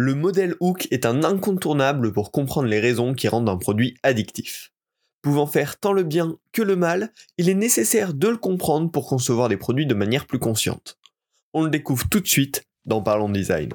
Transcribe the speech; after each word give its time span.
Le 0.00 0.14
modèle 0.14 0.54
hook 0.60 0.86
est 0.92 1.06
un 1.06 1.24
incontournable 1.24 2.12
pour 2.12 2.30
comprendre 2.30 2.68
les 2.68 2.78
raisons 2.78 3.14
qui 3.14 3.26
rendent 3.26 3.48
un 3.48 3.56
produit 3.56 3.96
addictif. 4.04 4.70
Pouvant 5.22 5.48
faire 5.48 5.80
tant 5.80 5.92
le 5.92 6.04
bien 6.04 6.36
que 6.52 6.62
le 6.62 6.76
mal, 6.76 7.12
il 7.36 7.48
est 7.48 7.54
nécessaire 7.54 8.14
de 8.14 8.28
le 8.28 8.36
comprendre 8.36 8.92
pour 8.92 9.08
concevoir 9.08 9.48
des 9.48 9.56
produits 9.56 9.86
de 9.86 9.94
manière 9.94 10.28
plus 10.28 10.38
consciente. 10.38 10.98
On 11.52 11.64
le 11.64 11.70
découvre 11.70 12.08
tout 12.08 12.20
de 12.20 12.28
suite 12.28 12.62
dans 12.84 13.02
Parlons 13.02 13.28
Design. 13.28 13.70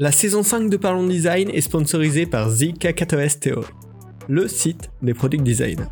La 0.00 0.10
saison 0.10 0.42
5 0.42 0.70
de 0.70 0.78
Parlons 0.78 1.06
Design 1.06 1.50
est 1.50 1.60
sponsorisée 1.60 2.24
par 2.24 2.48
Zika 2.48 2.94
STO, 3.28 3.62
le 4.30 4.48
site 4.48 4.90
des 5.02 5.12
produits 5.12 5.38
design. 5.38 5.86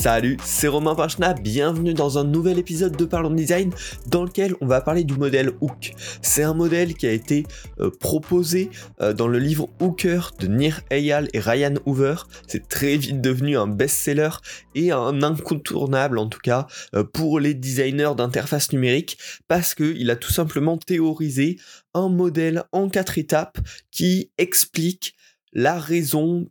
Salut, 0.00 0.36
c'est 0.44 0.68
Romain 0.68 0.94
Pachna, 0.94 1.34
bienvenue 1.34 1.92
dans 1.92 2.18
un 2.18 2.24
nouvel 2.24 2.60
épisode 2.60 2.96
de 2.96 3.04
Parlons 3.04 3.32
Design 3.32 3.72
dans 4.06 4.22
lequel 4.22 4.54
on 4.60 4.66
va 4.66 4.80
parler 4.80 5.02
du 5.02 5.14
modèle 5.14 5.50
Hook. 5.60 5.92
C'est 6.22 6.44
un 6.44 6.54
modèle 6.54 6.94
qui 6.94 7.08
a 7.08 7.10
été 7.10 7.46
euh, 7.80 7.90
proposé 7.90 8.70
euh, 9.00 9.12
dans 9.12 9.26
le 9.26 9.40
livre 9.40 9.68
Hooker 9.80 10.20
de 10.38 10.46
Nir 10.46 10.82
Eyal 10.90 11.28
et 11.32 11.40
Ryan 11.40 11.74
Hoover. 11.84 12.14
C'est 12.46 12.68
très 12.68 12.96
vite 12.96 13.20
devenu 13.20 13.58
un 13.58 13.66
best-seller 13.66 14.30
et 14.76 14.92
un 14.92 15.20
incontournable 15.24 16.18
en 16.18 16.28
tout 16.28 16.40
cas 16.44 16.68
euh, 16.94 17.02
pour 17.02 17.40
les 17.40 17.54
designers 17.54 18.14
d'interface 18.16 18.72
numérique 18.72 19.18
parce 19.48 19.74
qu'il 19.74 20.08
a 20.12 20.16
tout 20.16 20.32
simplement 20.32 20.78
théorisé 20.78 21.58
un 21.92 22.08
modèle 22.08 22.62
en 22.70 22.88
quatre 22.88 23.18
étapes 23.18 23.58
qui 23.90 24.30
explique 24.38 25.16
la 25.52 25.76
raison 25.76 26.46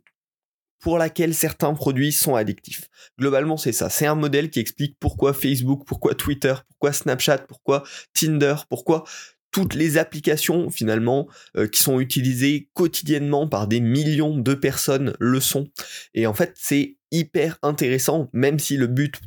pour 0.80 0.98
laquelle 0.98 1.34
certains 1.34 1.74
produits 1.74 2.12
sont 2.12 2.34
addictifs. 2.34 2.88
Globalement, 3.18 3.56
c'est 3.56 3.72
ça. 3.72 3.90
C'est 3.90 4.06
un 4.06 4.14
modèle 4.14 4.50
qui 4.50 4.60
explique 4.60 4.96
pourquoi 5.00 5.32
Facebook, 5.32 5.84
pourquoi 5.86 6.14
Twitter, 6.14 6.54
pourquoi 6.68 6.92
Snapchat, 6.92 7.38
pourquoi 7.38 7.84
Tinder, 8.14 8.56
pourquoi 8.68 9.04
toutes 9.50 9.74
les 9.74 9.98
applications 9.98 10.70
finalement 10.70 11.26
euh, 11.56 11.66
qui 11.66 11.82
sont 11.82 12.00
utilisées 12.00 12.68
quotidiennement 12.74 13.48
par 13.48 13.66
des 13.66 13.80
millions 13.80 14.36
de 14.36 14.54
personnes 14.54 15.14
le 15.18 15.40
sont. 15.40 15.68
Et 16.14 16.26
en 16.26 16.34
fait, 16.34 16.52
c'est 16.54 16.96
hyper 17.10 17.58
intéressant, 17.62 18.28
même 18.32 18.58
si 18.58 18.76
le 18.76 18.86
but 18.86 19.20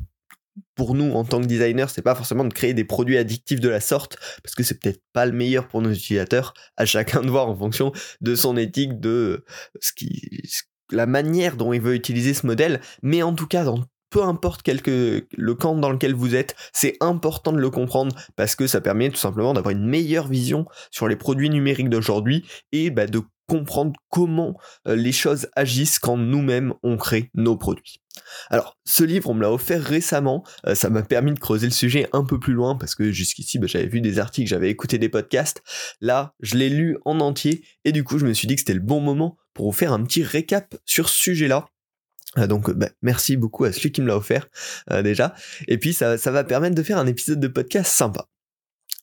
pour 0.74 0.94
nous 0.94 1.12
en 1.12 1.24
tant 1.24 1.40
que 1.40 1.46
designer, 1.46 1.90
c'est 1.90 2.02
pas 2.02 2.14
forcément 2.14 2.44
de 2.44 2.52
créer 2.52 2.74
des 2.74 2.84
produits 2.84 3.18
addictifs 3.18 3.60
de 3.60 3.68
la 3.68 3.80
sorte, 3.80 4.16
parce 4.42 4.54
que 4.54 4.62
c'est 4.62 4.78
peut-être 4.78 5.02
pas 5.12 5.26
le 5.26 5.32
meilleur 5.32 5.66
pour 5.66 5.82
nos 5.82 5.90
utilisateurs, 5.90 6.54
à 6.76 6.84
chacun 6.84 7.22
de 7.22 7.28
voir 7.28 7.48
en 7.48 7.56
fonction 7.56 7.92
de 8.20 8.34
son 8.34 8.56
éthique, 8.56 9.00
de 9.00 9.44
ce 9.80 9.92
qui, 9.92 10.42
la 10.92 11.06
manière 11.06 11.56
dont 11.56 11.72
il 11.72 11.80
veut 11.80 11.94
utiliser 11.94 12.34
ce 12.34 12.46
modèle, 12.46 12.80
mais 13.02 13.22
en 13.22 13.34
tout 13.34 13.46
cas, 13.46 13.64
dans 13.64 13.80
peu 14.12 14.22
importe 14.22 14.68
le 14.68 15.54
camp 15.54 15.74
dans 15.74 15.90
lequel 15.90 16.14
vous 16.14 16.34
êtes, 16.34 16.54
c'est 16.72 16.96
important 17.00 17.50
de 17.50 17.58
le 17.58 17.70
comprendre 17.70 18.14
parce 18.36 18.54
que 18.54 18.66
ça 18.66 18.82
permet 18.82 19.08
tout 19.08 19.16
simplement 19.16 19.54
d'avoir 19.54 19.72
une 19.72 19.88
meilleure 19.88 20.28
vision 20.28 20.66
sur 20.90 21.08
les 21.08 21.16
produits 21.16 21.48
numériques 21.48 21.88
d'aujourd'hui 21.88 22.44
et 22.72 22.90
bah, 22.90 23.06
de 23.06 23.22
comprendre 23.48 23.92
comment 24.08 24.56
euh, 24.86 24.94
les 24.94 25.12
choses 25.12 25.48
agissent 25.56 25.98
quand 25.98 26.16
nous-mêmes 26.16 26.74
on 26.82 26.96
crée 26.96 27.30
nos 27.34 27.56
produits. 27.56 28.00
Alors, 28.50 28.78
ce 28.84 29.04
livre, 29.04 29.30
on 29.30 29.34
me 29.34 29.42
l'a 29.42 29.52
offert 29.52 29.82
récemment, 29.82 30.44
euh, 30.66 30.74
ça 30.74 30.90
m'a 30.90 31.02
permis 31.02 31.32
de 31.32 31.38
creuser 31.38 31.66
le 31.66 31.72
sujet 31.72 32.08
un 32.12 32.24
peu 32.24 32.38
plus 32.38 32.52
loin, 32.52 32.76
parce 32.76 32.94
que 32.94 33.10
jusqu'ici, 33.10 33.58
bah, 33.58 33.66
j'avais 33.66 33.88
vu 33.88 34.00
des 34.00 34.18
articles, 34.18 34.48
j'avais 34.48 34.70
écouté 34.70 34.98
des 34.98 35.08
podcasts, 35.08 35.62
là, 36.00 36.34
je 36.40 36.56
l'ai 36.56 36.68
lu 36.68 36.96
en 37.04 37.20
entier, 37.20 37.64
et 37.84 37.92
du 37.92 38.04
coup, 38.04 38.18
je 38.18 38.26
me 38.26 38.32
suis 38.32 38.46
dit 38.46 38.54
que 38.54 38.60
c'était 38.60 38.74
le 38.74 38.80
bon 38.80 39.00
moment 39.00 39.36
pour 39.54 39.66
vous 39.66 39.76
faire 39.76 39.92
un 39.92 40.02
petit 40.04 40.22
récap 40.22 40.76
sur 40.84 41.08
ce 41.08 41.18
sujet-là. 41.18 41.66
Euh, 42.38 42.46
donc 42.46 42.70
bah, 42.70 42.88
merci 43.02 43.36
beaucoup 43.36 43.64
à 43.64 43.72
celui 43.72 43.92
qui 43.92 44.00
me 44.00 44.06
l'a 44.06 44.16
offert 44.16 44.48
euh, 44.90 45.02
déjà. 45.02 45.34
Et 45.68 45.78
puis 45.78 45.92
ça, 45.92 46.18
ça 46.18 46.30
va 46.30 46.44
permettre 46.44 46.74
de 46.74 46.82
faire 46.82 46.98
un 46.98 47.06
épisode 47.06 47.40
de 47.40 47.48
podcast 47.48 47.92
sympa. 47.92 48.28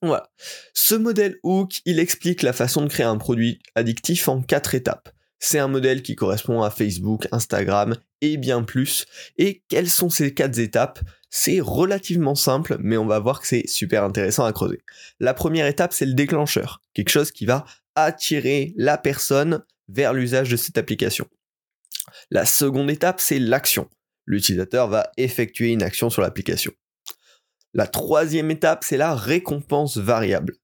Voilà. 0.02 0.30
Ce 0.74 0.96
modèle 0.96 1.38
Hook, 1.44 1.82
il 1.86 2.00
explique 2.00 2.42
la 2.42 2.54
façon 2.54 2.82
de 2.82 2.88
créer 2.88 3.06
un 3.06 3.18
produit 3.18 3.60
addictif 3.76 4.30
en 4.30 4.42
quatre 4.42 4.74
étapes. 4.74 5.10
C'est 5.40 5.60
un 5.60 5.68
modèle 5.68 6.02
qui 6.02 6.16
correspond 6.16 6.62
à 6.64 6.70
Facebook, 6.70 7.28
Instagram 7.32 7.96
et 8.22 8.38
bien 8.38 8.64
plus. 8.64 9.06
Et 9.38 9.64
quelles 9.70 9.90
sont 9.90 10.10
ces 10.10 10.34
quatre 10.34 10.60
étapes? 10.60 11.00
C'est 11.30 11.60
relativement 11.62 12.36
simple, 12.36 12.78
mais 12.80 12.98
on 12.98 13.06
va 13.06 13.20
voir 13.20 13.40
que 13.40 13.48
c'est 13.48 13.68
super 13.68 14.04
intéressant 14.04 14.46
à 14.46 14.52
creuser. 14.52 14.82
La 15.20 15.34
première 15.34 15.68
étape, 15.68 15.94
c'est 15.94 16.06
le 16.06 16.14
déclencheur. 16.14 16.82
Quelque 16.94 17.10
chose 17.10 17.32
qui 17.32 17.46
va 17.46 17.66
attirer 17.96 18.74
la 18.78 18.98
personne 18.98 19.64
vers 19.90 20.14
l'usage 20.14 20.50
de 20.50 20.58
cette 20.58 20.78
application. 20.78 21.28
La 22.32 22.46
seconde 22.46 22.90
étape, 22.90 23.20
c'est 23.20 23.40
l'action. 23.40 23.90
L'utilisateur 24.26 24.88
va 24.88 25.12
effectuer 25.18 25.72
une 25.72 25.84
action 25.84 26.10
sur 26.10 26.22
l'application. 26.22 26.72
La 27.74 27.88
troisième 27.88 28.52
étape, 28.52 28.84
c'est 28.84 28.98
la 28.98 29.16
récompense 29.16 29.98
variable, 29.98 30.56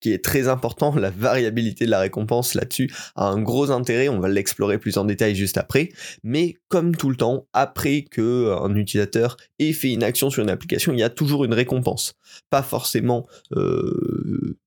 qui 0.00 0.12
est 0.12 0.24
très 0.24 0.48
important. 0.48 0.94
La 0.94 1.10
variabilité 1.10 1.86
de 1.86 1.90
la 1.90 2.00
récompense 2.00 2.54
là-dessus 2.54 2.90
a 3.16 3.26
un 3.26 3.40
gros 3.40 3.70
intérêt. 3.70 4.08
On 4.08 4.20
va 4.20 4.28
l'explorer 4.28 4.78
plus 4.78 4.96
en 4.98 5.04
détail 5.04 5.34
juste 5.34 5.58
après. 5.58 5.90
Mais 6.22 6.56
comme 6.68 6.96
tout 6.96 7.10
le 7.10 7.16
temps, 7.16 7.46
après 7.52 8.02
que 8.02 8.54
un 8.62 8.74
utilisateur 8.74 9.36
ait 9.58 9.72
fait 9.72 9.92
une 9.92 10.02
action 10.02 10.30
sur 10.30 10.42
une 10.42 10.50
application, 10.50 10.92
il 10.92 10.98
y 10.98 11.02
a 11.02 11.10
toujours 11.10 11.44
une 11.44 11.54
récompense. 11.54 12.14
Pas 12.50 12.62
forcément 12.62 13.26
euh, 13.52 14.58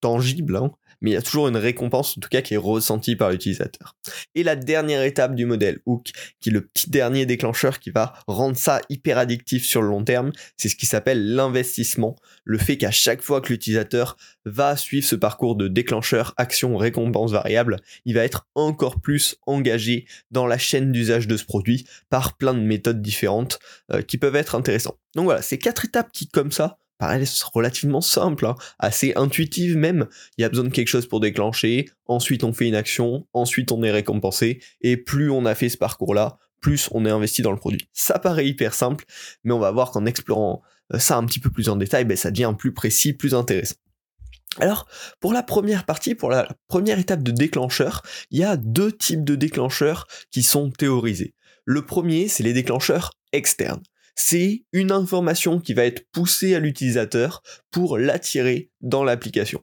tangible, 0.00 0.56
hein, 0.56 0.72
mais 1.00 1.10
il 1.10 1.14
y 1.14 1.16
a 1.16 1.22
toujours 1.22 1.48
une 1.48 1.56
récompense, 1.56 2.16
en 2.16 2.20
tout 2.20 2.28
cas, 2.28 2.42
qui 2.42 2.54
est 2.54 2.58
ressentie 2.58 3.16
par 3.16 3.30
l'utilisateur. 3.30 3.96
Et 4.34 4.42
la 4.42 4.56
dernière 4.56 5.02
étape 5.02 5.34
du 5.34 5.46
modèle 5.46 5.80
Hook, 5.86 6.10
qui 6.40 6.50
est 6.50 6.52
le 6.52 6.60
petit 6.62 6.90
dernier 6.90 7.26
déclencheur 7.26 7.78
qui 7.78 7.90
va 7.90 8.14
rendre 8.26 8.56
ça 8.56 8.80
hyper 8.88 9.18
addictif 9.18 9.64
sur 9.64 9.82
le 9.82 9.88
long 9.88 10.04
terme, 10.04 10.32
c'est 10.56 10.68
ce 10.68 10.76
qui 10.76 10.86
s'appelle 10.86 11.34
l'investissement. 11.34 12.16
Le 12.44 12.58
fait 12.58 12.76
qu'à 12.76 12.90
chaque 12.90 13.22
fois 13.22 13.40
que 13.40 13.48
l'utilisateur 13.52 14.16
va 14.44 14.76
suivre 14.76 15.06
ce 15.06 15.16
parcours 15.16 15.56
de 15.56 15.68
déclencheur, 15.68 16.34
action, 16.36 16.76
récompense 16.76 17.32
variable, 17.32 17.76
il 18.04 18.14
va 18.14 18.24
être 18.24 18.46
encore 18.54 19.00
plus 19.00 19.36
engagé 19.46 20.06
dans 20.30 20.46
la 20.46 20.58
chaîne 20.58 20.92
d'usage 20.92 21.26
de 21.26 21.36
ce 21.36 21.44
produit 21.44 21.86
par 22.08 22.36
plein 22.36 22.54
de 22.54 22.60
méthodes 22.60 23.02
différentes 23.02 23.58
euh, 23.92 24.02
qui 24.02 24.18
peuvent 24.18 24.36
être 24.36 24.54
intéressantes. 24.54 24.98
Donc 25.14 25.24
voilà, 25.24 25.42
c'est 25.42 25.58
quatre 25.58 25.84
étapes 25.84 26.12
qui, 26.12 26.28
comme 26.28 26.52
ça, 26.52 26.78
paraissent 27.00 27.42
relativement 27.42 28.02
simples, 28.02 28.46
hein, 28.46 28.54
assez 28.78 29.14
intuitives 29.16 29.76
même. 29.76 30.06
Il 30.36 30.42
y 30.42 30.44
a 30.44 30.50
besoin 30.50 30.66
de 30.66 30.68
quelque 30.68 30.88
chose 30.88 31.06
pour 31.06 31.18
déclencher, 31.18 31.88
ensuite 32.06 32.44
on 32.44 32.52
fait 32.52 32.68
une 32.68 32.74
action, 32.74 33.26
ensuite 33.32 33.72
on 33.72 33.82
est 33.82 33.90
récompensé, 33.90 34.60
et 34.82 34.98
plus 34.98 35.30
on 35.30 35.46
a 35.46 35.54
fait 35.54 35.70
ce 35.70 35.78
parcours-là, 35.78 36.36
plus 36.60 36.90
on 36.92 37.06
est 37.06 37.10
investi 37.10 37.40
dans 37.40 37.52
le 37.52 37.56
produit. 37.56 37.88
Ça 37.94 38.18
paraît 38.18 38.46
hyper 38.46 38.74
simple, 38.74 39.06
mais 39.44 39.54
on 39.54 39.58
va 39.58 39.70
voir 39.70 39.90
qu'en 39.90 40.04
explorant 40.04 40.62
euh, 40.92 40.98
ça 40.98 41.16
un 41.16 41.24
petit 41.24 41.40
peu 41.40 41.50
plus 41.50 41.70
en 41.70 41.76
détail, 41.76 42.04
ben, 42.04 42.18
ça 42.18 42.30
devient 42.30 42.54
plus 42.56 42.74
précis, 42.74 43.14
plus 43.14 43.34
intéressant. 43.34 43.76
Alors, 44.58 44.86
pour 45.20 45.32
la 45.32 45.42
première 45.42 45.86
partie, 45.86 46.14
pour 46.14 46.28
la 46.28 46.48
première 46.68 46.98
étape 46.98 47.22
de 47.22 47.30
déclencheur, 47.30 48.02
il 48.30 48.40
y 48.40 48.44
a 48.44 48.58
deux 48.58 48.92
types 48.92 49.24
de 49.24 49.36
déclencheurs 49.36 50.06
qui 50.30 50.42
sont 50.42 50.70
théorisés. 50.70 51.34
Le 51.64 51.86
premier, 51.86 52.28
c'est 52.28 52.42
les 52.42 52.52
déclencheurs 52.52 53.12
externes 53.32 53.82
c'est 54.22 54.64
une 54.72 54.92
information 54.92 55.60
qui 55.60 55.72
va 55.72 55.86
être 55.86 56.06
poussée 56.12 56.54
à 56.54 56.58
l'utilisateur 56.58 57.42
pour 57.70 57.96
l'attirer 57.96 58.70
dans 58.82 59.02
l'application. 59.02 59.62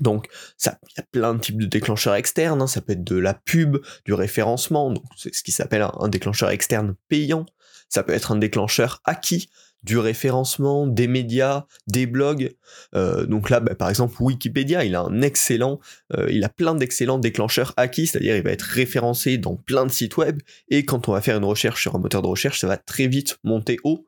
Donc, 0.00 0.28
il 0.64 0.70
y 0.96 1.00
a 1.00 1.04
plein 1.12 1.34
de 1.34 1.40
types 1.40 1.60
de 1.60 1.66
déclencheurs 1.66 2.14
externes. 2.14 2.62
Hein. 2.62 2.66
Ça 2.66 2.80
peut 2.80 2.94
être 2.94 3.04
de 3.04 3.16
la 3.16 3.34
pub, 3.34 3.76
du 4.06 4.14
référencement, 4.14 4.94
c'est 5.16 5.34
ce 5.34 5.42
qui 5.42 5.52
s'appelle 5.52 5.86
un, 6.00 6.08
déclencheur 6.08 6.48
externe 6.50 6.94
payant. 7.08 7.44
Ça 7.90 8.02
peut 8.02 8.14
être 8.14 8.32
un 8.32 8.36
déclencheur 8.36 9.02
acquis, 9.04 9.50
du 9.86 9.98
référencement, 9.98 10.86
des 10.88 11.06
médias, 11.06 11.64
des 11.86 12.06
blogs. 12.06 12.54
Euh, 12.96 13.24
donc 13.24 13.50
là, 13.50 13.60
bah, 13.60 13.76
par 13.76 13.88
exemple, 13.88 14.16
Wikipédia, 14.20 14.84
il 14.84 14.96
a 14.96 15.02
un 15.02 15.22
excellent, 15.22 15.78
euh, 16.12 16.26
il 16.28 16.42
a 16.42 16.48
plein 16.48 16.74
d'excellents 16.74 17.18
déclencheurs 17.18 17.72
acquis, 17.76 18.08
c'est-à-dire 18.08 18.36
il 18.36 18.42
va 18.42 18.50
être 18.50 18.62
référencé 18.62 19.38
dans 19.38 19.54
plein 19.54 19.86
de 19.86 19.92
sites 19.92 20.16
web, 20.16 20.42
et 20.68 20.84
quand 20.84 21.08
on 21.08 21.12
va 21.12 21.20
faire 21.20 21.38
une 21.38 21.44
recherche 21.44 21.82
sur 21.82 21.94
un 21.94 21.98
moteur 21.98 22.20
de 22.20 22.26
recherche, 22.26 22.60
ça 22.60 22.66
va 22.66 22.76
très 22.76 23.06
vite 23.06 23.38
monter 23.44 23.78
haut. 23.84 24.04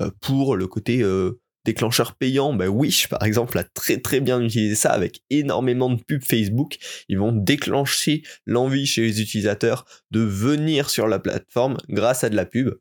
Euh, 0.00 0.10
pour 0.20 0.56
le 0.56 0.66
côté 0.66 1.04
déclencheur 1.64 2.14
payant, 2.14 2.54
bah 2.54 2.68
Wish 2.68 3.08
par 3.08 3.22
exemple 3.22 3.58
a 3.58 3.64
très 3.64 3.98
très 3.98 4.20
bien 4.20 4.40
utilisé 4.40 4.74
ça 4.74 4.90
avec 4.90 5.22
énormément 5.30 5.90
de 5.90 6.02
pubs 6.02 6.24
Facebook. 6.24 6.78
Ils 7.08 7.18
vont 7.18 7.32
déclencher 7.32 8.22
l'envie 8.46 8.86
chez 8.86 9.02
les 9.02 9.20
utilisateurs 9.20 9.84
de 10.10 10.20
venir 10.20 10.90
sur 10.90 11.06
la 11.06 11.18
plateforme 11.18 11.76
grâce 11.88 12.24
à 12.24 12.30
de 12.30 12.36
la 12.36 12.46
pub 12.46 12.74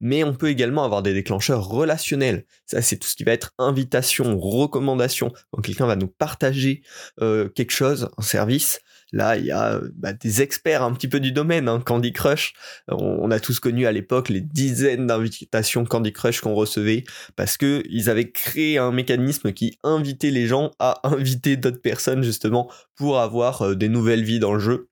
mais 0.00 0.24
on 0.24 0.34
peut 0.34 0.48
également 0.48 0.84
avoir 0.84 1.02
des 1.02 1.14
déclencheurs 1.14 1.66
relationnels. 1.66 2.44
Ça, 2.66 2.82
c'est 2.82 2.96
tout 2.96 3.08
ce 3.08 3.14
qui 3.14 3.24
va 3.24 3.32
être 3.32 3.52
invitation, 3.58 4.38
recommandation. 4.38 5.32
Quand 5.50 5.62
quelqu'un 5.62 5.86
va 5.86 5.96
nous 5.96 6.08
partager 6.08 6.82
euh, 7.20 7.48
quelque 7.48 7.72
chose, 7.72 8.08
un 8.16 8.22
service, 8.22 8.80
là, 9.12 9.36
il 9.36 9.46
y 9.46 9.52
a 9.52 9.80
bah, 9.94 10.12
des 10.12 10.42
experts 10.42 10.82
un 10.82 10.92
petit 10.92 11.08
peu 11.08 11.20
du 11.20 11.32
domaine. 11.32 11.68
Hein. 11.68 11.80
Candy 11.84 12.12
Crush, 12.12 12.54
on, 12.88 13.30
a 13.30 13.40
tous 13.40 13.60
connu 13.60 13.86
à 13.86 13.92
l'époque 13.92 14.28
les 14.28 14.40
dizaines 14.40 15.06
d'invitations 15.06 15.84
Candy 15.84 16.12
Crush 16.12 16.40
qu'on 16.40 16.54
recevait 16.54 17.04
parce 17.36 17.56
que 17.56 17.82
ils 17.88 18.10
avaient 18.10 18.30
créé 18.30 18.78
un 18.78 18.92
mécanisme 18.92 19.52
qui 19.52 19.78
invitait 19.82 20.30
les 20.30 20.46
gens 20.46 20.72
à 20.78 21.00
inviter 21.04 21.56
d'autres 21.56 21.80
personnes 21.80 22.22
justement 22.22 22.70
pour 22.96 23.20
avoir 23.20 23.62
euh, 23.62 23.74
des 23.74 23.88
nouvelles 23.88 24.24
vies 24.24 24.40
dans 24.40 24.54
le 24.54 24.60
jeu 24.60 24.88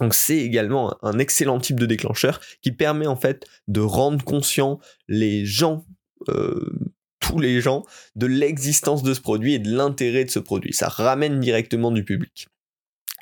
Donc 0.00 0.14
c'est 0.14 0.38
également 0.38 0.96
un 1.02 1.18
excellent 1.18 1.60
type 1.60 1.78
de 1.78 1.86
déclencheur 1.86 2.40
qui 2.62 2.72
permet 2.72 3.06
en 3.06 3.16
fait 3.16 3.46
de 3.68 3.80
rendre 3.80 4.24
conscient 4.24 4.80
les 5.08 5.44
gens, 5.44 5.86
euh, 6.28 6.72
tous 7.20 7.38
les 7.38 7.60
gens, 7.60 7.84
de 8.16 8.26
l'existence 8.26 9.02
de 9.02 9.14
ce 9.14 9.20
produit 9.20 9.54
et 9.54 9.58
de 9.58 9.74
l'intérêt 9.74 10.24
de 10.24 10.30
ce 10.30 10.40
produit. 10.40 10.72
Ça 10.72 10.88
ramène 10.88 11.40
directement 11.40 11.92
du 11.92 12.04
public. 12.04 12.48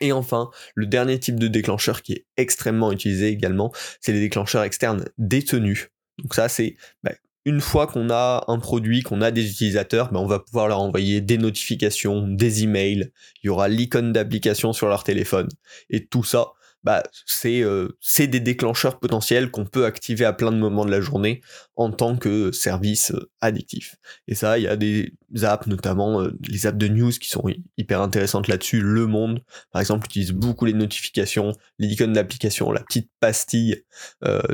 Et 0.00 0.12
enfin, 0.12 0.50
le 0.74 0.86
dernier 0.86 1.20
type 1.20 1.38
de 1.38 1.46
déclencheur 1.46 2.02
qui 2.02 2.14
est 2.14 2.26
extrêmement 2.36 2.90
utilisé 2.90 3.28
également, 3.28 3.72
c'est 4.00 4.12
les 4.12 4.20
déclencheurs 4.20 4.64
externes 4.64 5.04
détenus. 5.18 5.90
Donc 6.18 6.34
ça, 6.34 6.48
c'est 6.48 6.76
bah, 7.04 7.12
une 7.44 7.60
fois 7.60 7.86
qu'on 7.86 8.10
a 8.10 8.44
un 8.48 8.58
produit, 8.58 9.02
qu'on 9.02 9.20
a 9.20 9.30
des 9.30 9.48
utilisateurs, 9.48 10.10
bah, 10.10 10.20
on 10.20 10.26
va 10.26 10.38
pouvoir 10.38 10.68
leur 10.68 10.80
envoyer 10.80 11.20
des 11.20 11.38
notifications, 11.38 12.26
des 12.26 12.64
emails, 12.64 13.12
il 13.42 13.46
y 13.46 13.48
aura 13.48 13.68
l'icône 13.68 14.12
d'application 14.12 14.72
sur 14.72 14.88
leur 14.88 15.04
téléphone. 15.04 15.48
Et 15.90 16.06
tout 16.06 16.24
ça, 16.24 16.52
bah, 16.84 17.02
euh, 17.44 17.88
c'est 18.00 18.26
des 18.26 18.40
déclencheurs 18.40 18.98
potentiels 18.98 19.50
qu'on 19.50 19.64
peut 19.64 19.84
activer 19.84 20.24
à 20.24 20.32
plein 20.32 20.50
de 20.50 20.56
moments 20.56 20.84
de 20.84 20.90
la 20.90 21.00
journée 21.00 21.40
en 21.76 21.90
tant 21.90 22.16
que 22.16 22.50
service 22.52 23.12
euh, 23.12 23.30
addictif. 23.40 23.96
Et 24.26 24.34
ça, 24.34 24.58
il 24.58 24.64
y 24.64 24.68
a 24.68 24.76
des 24.76 25.12
apps, 25.42 25.66
notamment 25.66 26.20
euh, 26.22 26.36
les 26.48 26.66
apps 26.66 26.78
de 26.78 26.88
news 26.88 27.10
qui 27.10 27.28
sont 27.28 27.44
hyper 27.76 28.00
intéressantes 28.00 28.48
là-dessus. 28.48 28.80
Le 28.80 29.06
Monde, 29.06 29.42
par 29.70 29.80
exemple, 29.80 30.06
utilise 30.06 30.32
beaucoup 30.32 30.64
les 30.64 30.72
notifications, 30.72 31.52
l'icône 31.78 32.12
d'application, 32.12 32.72
la 32.72 32.80
petite 32.80 33.10
pastille 33.20 33.84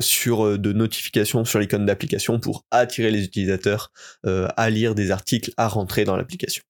sur 0.00 0.58
de 0.58 0.72
notifications 0.72 1.44
sur 1.44 1.58
l'icône 1.58 1.86
d'application 1.86 2.38
pour 2.38 2.66
attirer 2.70 3.10
les 3.10 3.24
utilisateurs 3.24 3.92
à 4.24 4.70
lire 4.70 4.94
des 4.94 5.10
articles, 5.10 5.52
à 5.56 5.68
rentrer 5.68 6.04
dans 6.04 6.16
l'application. 6.16 6.62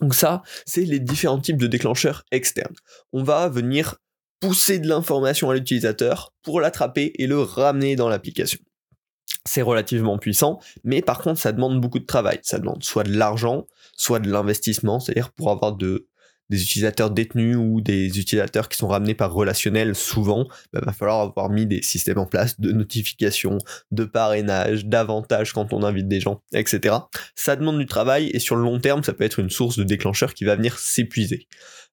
Donc 0.00 0.14
ça, 0.14 0.42
c'est 0.66 0.84
les 0.84 1.00
différents 1.00 1.40
types 1.40 1.56
de 1.56 1.66
déclencheurs 1.66 2.24
externes. 2.30 2.74
On 3.12 3.22
va 3.22 3.48
venir 3.48 3.96
pousser 4.40 4.78
de 4.78 4.88
l'information 4.88 5.50
à 5.50 5.54
l'utilisateur 5.54 6.32
pour 6.42 6.60
l'attraper 6.60 7.12
et 7.16 7.26
le 7.26 7.40
ramener 7.40 7.96
dans 7.96 8.08
l'application. 8.08 8.58
C'est 9.44 9.62
relativement 9.62 10.18
puissant, 10.18 10.60
mais 10.84 11.02
par 11.02 11.18
contre 11.18 11.40
ça 11.40 11.52
demande 11.52 11.80
beaucoup 11.80 11.98
de 11.98 12.06
travail. 12.06 12.40
Ça 12.42 12.58
demande 12.58 12.82
soit 12.82 13.04
de 13.04 13.16
l'argent, 13.16 13.66
soit 13.96 14.18
de 14.18 14.30
l'investissement, 14.30 15.00
c'est-à-dire 15.00 15.32
pour 15.32 15.50
avoir 15.50 15.72
de, 15.74 16.08
des 16.50 16.62
utilisateurs 16.62 17.10
détenus 17.10 17.56
ou 17.56 17.80
des 17.80 18.18
utilisateurs 18.18 18.68
qui 18.68 18.76
sont 18.76 18.88
ramenés 18.88 19.14
par 19.14 19.32
relationnel, 19.32 19.94
souvent, 19.94 20.46
il 20.46 20.68
bah, 20.74 20.80
va 20.86 20.92
falloir 20.92 21.20
avoir 21.20 21.50
mis 21.50 21.66
des 21.66 21.82
systèmes 21.82 22.18
en 22.18 22.26
place 22.26 22.60
de 22.60 22.72
notification, 22.72 23.58
de 23.90 24.04
parrainage, 24.04 24.86
d'avantages 24.86 25.52
quand 25.52 25.72
on 25.72 25.82
invite 25.82 26.08
des 26.08 26.20
gens, 26.20 26.42
etc. 26.52 26.96
Ça 27.34 27.56
demande 27.56 27.78
du 27.78 27.86
travail 27.86 28.30
et 28.32 28.38
sur 28.38 28.56
le 28.56 28.62
long 28.62 28.78
terme, 28.80 29.02
ça 29.02 29.12
peut 29.12 29.24
être 29.24 29.40
une 29.40 29.50
source 29.50 29.76
de 29.76 29.84
déclencheur 29.84 30.34
qui 30.34 30.44
va 30.44 30.56
venir 30.56 30.78
s'épuiser. 30.78 31.48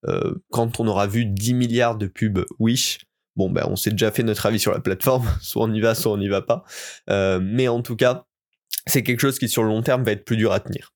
Euh, 0.05 0.35
quand 0.51 0.79
on 0.79 0.87
aura 0.87 1.07
vu 1.07 1.25
10 1.25 1.53
milliards 1.53 1.97
de 1.97 2.07
pubs 2.07 2.45
Wish, 2.59 2.99
bon 3.35 3.49
ben 3.49 3.65
on 3.67 3.75
s'est 3.75 3.91
déjà 3.91 4.11
fait 4.11 4.23
notre 4.23 4.45
avis 4.45 4.59
sur 4.59 4.71
la 4.71 4.79
plateforme, 4.79 5.27
soit 5.41 5.63
on 5.63 5.73
y 5.73 5.79
va, 5.79 5.95
soit 5.95 6.11
on 6.11 6.17
n'y 6.17 6.29
va 6.29 6.41
pas. 6.41 6.63
Euh, 7.09 7.39
mais 7.41 7.67
en 7.67 7.81
tout 7.81 7.95
cas, 7.95 8.25
c'est 8.85 9.03
quelque 9.03 9.21
chose 9.21 9.39
qui 9.39 9.47
sur 9.47 9.63
le 9.63 9.69
long 9.69 9.81
terme 9.81 10.03
va 10.03 10.11
être 10.11 10.25
plus 10.25 10.37
dur 10.37 10.51
à 10.51 10.59
tenir. 10.59 10.92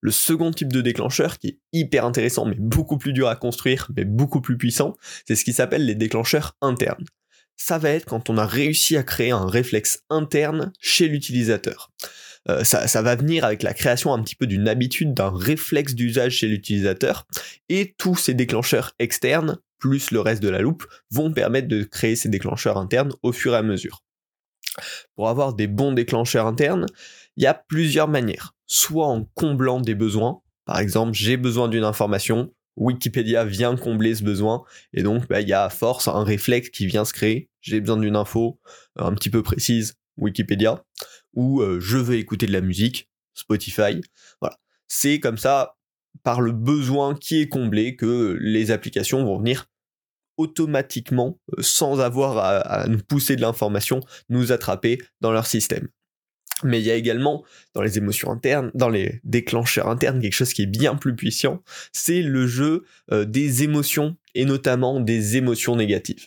Le 0.00 0.10
second 0.10 0.52
type 0.52 0.72
de 0.72 0.80
déclencheur 0.80 1.38
qui 1.38 1.48
est 1.48 1.58
hyper 1.72 2.04
intéressant 2.04 2.46
mais 2.46 2.56
beaucoup 2.58 2.98
plus 2.98 3.12
dur 3.12 3.28
à 3.28 3.36
construire 3.36 3.88
mais 3.96 4.04
beaucoup 4.04 4.40
plus 4.40 4.56
puissant, 4.56 4.96
c'est 5.26 5.34
ce 5.34 5.44
qui 5.44 5.52
s'appelle 5.52 5.86
les 5.86 5.94
déclencheurs 5.94 6.56
internes. 6.60 7.04
Ça 7.56 7.78
va 7.78 7.90
être 7.90 8.06
quand 8.06 8.30
on 8.30 8.38
a 8.38 8.46
réussi 8.46 8.96
à 8.96 9.02
créer 9.02 9.32
un 9.32 9.46
réflexe 9.46 10.04
interne 10.10 10.72
chez 10.80 11.08
l'utilisateur. 11.08 11.90
Euh, 12.48 12.64
ça, 12.64 13.02
va 13.02 13.16
venir 13.16 13.44
avec 13.44 13.62
la 13.62 13.74
création 13.74 14.14
un 14.14 14.22
petit 14.22 14.36
peu 14.36 14.46
d'une 14.46 14.68
habitude, 14.68 15.12
d'un 15.12 15.30
réflexe 15.30 15.94
d'usage 15.94 16.36
chez 16.36 16.46
l'utilisateur, 16.46 17.26
et 17.68 17.94
tous 17.98 18.16
ces 18.16 18.32
déclencheurs 18.32 18.92
externes, 18.98 19.58
plus 19.78 20.10
le 20.12 20.20
reste 20.20 20.42
de 20.42 20.48
la 20.48 20.60
loupe, 20.60 20.86
vont 21.10 21.32
permettre 21.32 21.68
de 21.68 21.82
créer 21.82 22.16
ces 22.16 22.28
déclencheurs 22.28 22.78
internes 22.78 23.12
au 23.22 23.32
fur 23.32 23.54
et 23.54 23.58
à 23.58 23.62
mesure. 23.62 24.02
Pour 25.14 25.28
avoir 25.28 25.54
des 25.54 25.66
bons 25.66 25.92
déclencheurs 25.92 26.46
internes, 26.46 26.86
il 27.36 27.42
y 27.42 27.46
a 27.46 27.54
plusieurs 27.54 28.08
manières. 28.08 28.54
Soit 28.68 29.06
en 29.06 29.24
comblant 29.34 29.80
des 29.80 29.96
besoins, 29.96 30.40
par 30.64 30.78
exemple 30.78 31.14
j'ai 31.14 31.36
besoin 31.36 31.68
d'une 31.68 31.84
information, 31.84 32.52
Wikipédia 32.76 33.44
vient 33.44 33.76
combler 33.76 34.14
ce 34.14 34.22
besoin, 34.22 34.62
et 34.92 35.02
donc 35.02 35.26
bah, 35.26 35.40
il 35.40 35.48
y 35.48 35.52
a 35.52 35.64
à 35.64 35.70
force 35.70 36.06
un 36.06 36.22
réflexe 36.22 36.70
qui 36.70 36.86
vient 36.86 37.04
se 37.04 37.12
créer, 37.12 37.50
j'ai 37.60 37.80
besoin 37.80 37.96
d'une 37.96 38.14
info 38.14 38.60
un 38.94 39.12
petit 39.14 39.30
peu 39.30 39.42
précise, 39.42 39.96
Wikipédia 40.16 40.84
ou 41.34 41.62
euh, 41.62 41.78
je 41.80 41.98
veux 41.98 42.16
écouter 42.16 42.46
de 42.46 42.52
la 42.52 42.60
musique, 42.60 43.08
Spotify. 43.34 44.00
Voilà. 44.40 44.58
C'est 44.88 45.20
comme 45.20 45.38
ça, 45.38 45.76
par 46.22 46.40
le 46.40 46.52
besoin 46.52 47.14
qui 47.14 47.40
est 47.40 47.48
comblé, 47.48 47.96
que 47.96 48.36
les 48.40 48.70
applications 48.70 49.24
vont 49.24 49.38
venir 49.38 49.66
automatiquement, 50.36 51.38
euh, 51.56 51.62
sans 51.62 52.00
avoir 52.00 52.38
à, 52.38 52.86
nous 52.88 52.98
pousser 52.98 53.36
de 53.36 53.40
l'information, 53.40 54.00
nous 54.28 54.52
attraper 54.52 54.98
dans 55.20 55.32
leur 55.32 55.46
système. 55.46 55.88
Mais 56.64 56.80
il 56.80 56.86
y 56.86 56.90
a 56.90 56.94
également 56.94 57.44
dans 57.74 57.82
les 57.82 57.98
émotions 57.98 58.30
internes, 58.30 58.70
dans 58.74 58.88
les 58.88 59.20
déclencheurs 59.24 59.88
internes, 59.88 60.20
quelque 60.20 60.32
chose 60.32 60.52
qui 60.52 60.62
est 60.62 60.66
bien 60.66 60.96
plus 60.96 61.14
puissant, 61.14 61.62
c'est 61.92 62.22
le 62.22 62.46
jeu 62.46 62.84
euh, 63.12 63.24
des 63.24 63.62
émotions 63.62 64.16
et 64.34 64.44
notamment 64.44 65.00
des 65.00 65.36
émotions 65.36 65.76
négatives. 65.76 66.26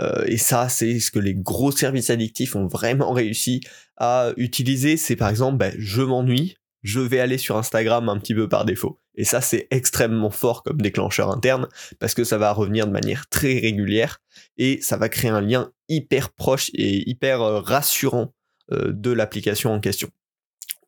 Euh, 0.00 0.24
et 0.26 0.38
ça, 0.38 0.68
c'est 0.68 1.00
ce 1.00 1.10
que 1.10 1.18
les 1.18 1.34
gros 1.34 1.72
services 1.72 2.10
addictifs 2.10 2.56
ont 2.56 2.66
vraiment 2.66 3.12
réussi 3.12 3.60
à 3.96 4.32
utiliser. 4.36 4.96
C'est 4.96 5.16
par 5.16 5.28
exemple, 5.28 5.58
ben, 5.58 5.74
je 5.78 6.02
m'ennuie, 6.02 6.56
je 6.82 7.00
vais 7.00 7.20
aller 7.20 7.38
sur 7.38 7.56
Instagram 7.56 8.08
un 8.08 8.18
petit 8.18 8.34
peu 8.34 8.48
par 8.48 8.64
défaut. 8.64 9.00
Et 9.14 9.24
ça, 9.24 9.40
c'est 9.40 9.68
extrêmement 9.70 10.30
fort 10.30 10.62
comme 10.62 10.80
déclencheur 10.80 11.30
interne 11.30 11.68
parce 11.98 12.14
que 12.14 12.24
ça 12.24 12.38
va 12.38 12.52
revenir 12.52 12.86
de 12.86 12.92
manière 12.92 13.28
très 13.28 13.58
régulière 13.58 14.20
et 14.56 14.80
ça 14.80 14.96
va 14.96 15.08
créer 15.08 15.30
un 15.30 15.42
lien 15.42 15.70
hyper 15.88 16.30
proche 16.30 16.70
et 16.72 17.08
hyper 17.08 17.42
euh, 17.42 17.60
rassurant 17.60 18.32
de 18.70 19.10
l'application 19.10 19.72
en 19.72 19.80
question. 19.80 20.08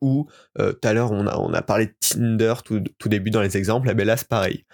Ou 0.00 0.29
tout 0.59 0.76
à 0.82 0.93
l'heure 0.93 1.12
on 1.12 1.26
a, 1.26 1.38
on 1.38 1.53
a 1.53 1.62
parlé 1.62 1.87
de 1.87 1.94
Tinder 2.00 2.55
tout, 2.65 2.82
tout 2.99 3.09
début 3.09 3.31
dans 3.31 3.41
les 3.41 3.56
exemples, 3.56 3.88
eh 3.91 3.94
ben 3.94 4.06
là 4.06 4.17
c'est 4.17 4.29
pareil. 4.29 4.65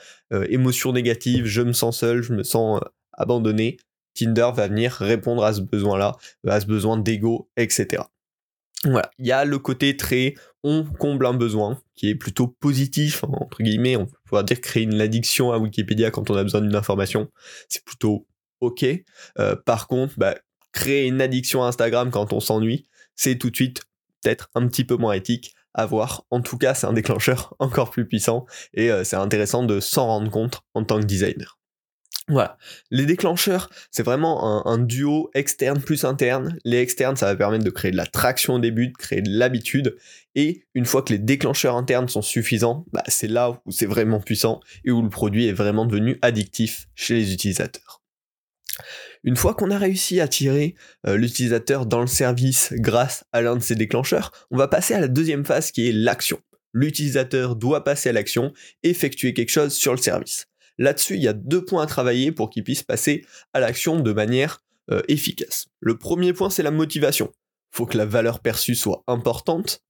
émotion 0.49 0.93
négative, 0.93 1.47
je 1.47 1.62
me 1.62 1.73
sens 1.73 1.99
seul, 1.99 2.23
je 2.23 2.32
me 2.32 2.43
sens 2.43 2.81
abandonné. 3.12 3.76
Tinder 4.14 4.50
va 4.55 4.69
venir 4.69 4.93
répondre 4.93 5.44
à 5.44 5.52
ce 5.52 5.61
besoin-là, 5.61 6.17
à 6.47 6.61
ce 6.61 6.67
besoin 6.67 6.99
d'ego, 6.99 7.49
etc. 7.56 8.02
Voilà, 8.85 9.11
il 9.19 9.26
y 9.26 9.32
a 9.32 9.44
le 9.44 9.58
côté 9.58 9.96
très 9.96 10.35
on 10.62 10.85
comble 10.85 11.26
un 11.26 11.35
besoin 11.35 11.81
qui 11.94 12.08
est 12.08 12.14
plutôt 12.14 12.49
positif 12.49 13.25
entre 13.25 13.62
guillemets, 13.62 13.96
on 13.96 14.06
peut 14.06 14.17
pouvoir 14.25 14.44
dire 14.44 14.61
créer 14.61 14.85
une 14.85 15.00
addiction 15.00 15.53
à 15.53 15.58
Wikipédia 15.58 16.11
quand 16.11 16.31
on 16.31 16.35
a 16.35 16.43
besoin 16.43 16.61
d'une 16.61 16.75
information, 16.75 17.31
c'est 17.69 17.85
plutôt 17.85 18.26
ok. 18.61 18.85
Euh, 19.38 19.56
par 19.67 19.87
contre, 19.87 20.14
bah, 20.19 20.35
créer 20.72 21.06
une 21.06 21.20
addiction 21.20 21.64
à 21.64 21.69
Instagram 21.69 22.11
quand 22.11 22.32
on 22.32 22.40
s'ennuie, 22.40 22.87
c'est 23.17 23.37
tout 23.37 23.50
de 23.50 23.56
suite 23.56 23.82
peut-être 24.22 24.50
un 24.55 24.67
petit 24.67 24.84
peu 24.84 24.96
moins 24.96 25.12
éthique 25.12 25.55
à 25.75 25.87
voir. 25.87 26.25
En 26.31 26.40
tout 26.40 26.58
cas, 26.58 26.74
c'est 26.74 26.86
un 26.86 26.93
déclencheur 26.93 27.55
encore 27.58 27.91
plus 27.91 28.06
puissant 28.06 28.46
et 28.74 28.91
euh, 28.91 29.05
c'est 29.05 29.17
intéressant 29.17 29.65
de 29.65 29.81
s'en 29.81 30.06
rendre 30.06 30.31
compte 30.31 30.60
en 30.74 30.84
tant 30.84 31.00
que 31.00 31.06
designer. 31.06 31.60
Voilà. 32.29 32.58
Les 32.93 33.06
déclencheurs, 33.06 33.70
c'est 33.91 34.05
vraiment 34.05 34.65
un, 34.67 34.79
duo 34.79 35.31
externe 35.34 35.81
plus 35.81 36.05
interne. 36.05 36.56
Les 36.65 36.79
externes, 36.79 37.17
ça 37.17 37.27
va 37.27 37.34
permettre 37.34 37.65
de 37.65 37.70
créer 37.70 37.91
de 37.91 37.96
la 37.96 38.06
traction 38.06 38.55
au 38.55 38.58
début, 38.60 38.89
de 38.89 38.96
créer 38.96 39.20
de 39.20 39.31
l'habitude. 39.31 39.96
Et 40.36 40.65
une 40.74 40.84
fois 40.84 41.03
que 41.03 41.12
les 41.12 41.19
déclencheurs 41.19 41.74
internes 41.74 42.08
sont 42.08 42.22
suffisants, 42.22 42.86
bah, 42.93 43.03
c'est 43.08 43.27
là 43.27 43.60
où 43.67 43.72
c'est 43.72 43.86
vraiment 43.86 44.20
puissant 44.20 44.60
et 44.84 44.93
où 44.93 45.03
le 45.03 45.08
produit 45.08 45.48
est 45.48 45.53
vraiment 45.53 45.86
devenu 45.86 46.19
addictif 46.22 46.86
chez 46.94 47.15
les 47.15 47.32
utilisateurs. 47.32 47.99
Une 49.25 49.37
fois 49.37 49.55
qu'on 49.55 49.70
a 49.70 49.79
réussi 49.79 50.20
à 50.20 50.29
tirer 50.29 50.75
euh, 51.06 51.17
l'utilisateur 51.17 51.87
dans 51.87 52.01
le 52.01 52.06
service 52.06 52.73
grâce 52.77 53.25
à 53.32 53.43
l'un 53.43 53.56
de 53.56 53.63
ces 53.63 53.75
déclencheurs, 53.75 54.32
on 54.51 54.56
va 54.56 54.69
passer 54.69 54.94
à 54.94 55.01
la 55.01 55.09
deuxième 55.09 55.44
phase 55.44 55.70
qui 55.70 55.89
est 55.89 55.93
l'action. 55.93 56.41
L'utilisateur 56.73 57.56
doit 57.56 57.85
passer 57.85 58.09
à 58.09 58.13
l'action, 58.13 58.53
effectuer 58.82 59.35
quelque 59.35 59.51
chose 59.51 59.75
sur 59.75 59.93
le 59.93 59.99
service. 59.99 60.47
Là-dessus, 60.79 61.17
il 61.17 61.23
y 61.23 61.29
a 61.29 61.32
deux 61.32 61.65
points 61.65 61.82
à 61.82 61.87
travailler 61.87 62.32
pour 62.32 62.49
qu'il 62.49 62.65
puisse 62.65 62.82
passer 62.82 63.27
à 63.53 63.61
l'action 63.61 64.01
de 64.01 64.13
manière 64.13 64.63
euh, 64.91 65.03
efficace. 65.09 65.69
Le 65.81 65.99
premier 65.99 66.32
point, 66.32 66.49
c'est 66.49 66.63
la 66.63 66.70
motivation. 66.70 67.31
Faut 67.70 67.87
que 67.87 67.99
la 67.99 68.06
valeur 68.06 68.41
perçue 68.41 68.75
soit 68.75 69.05
importante. 69.06 69.85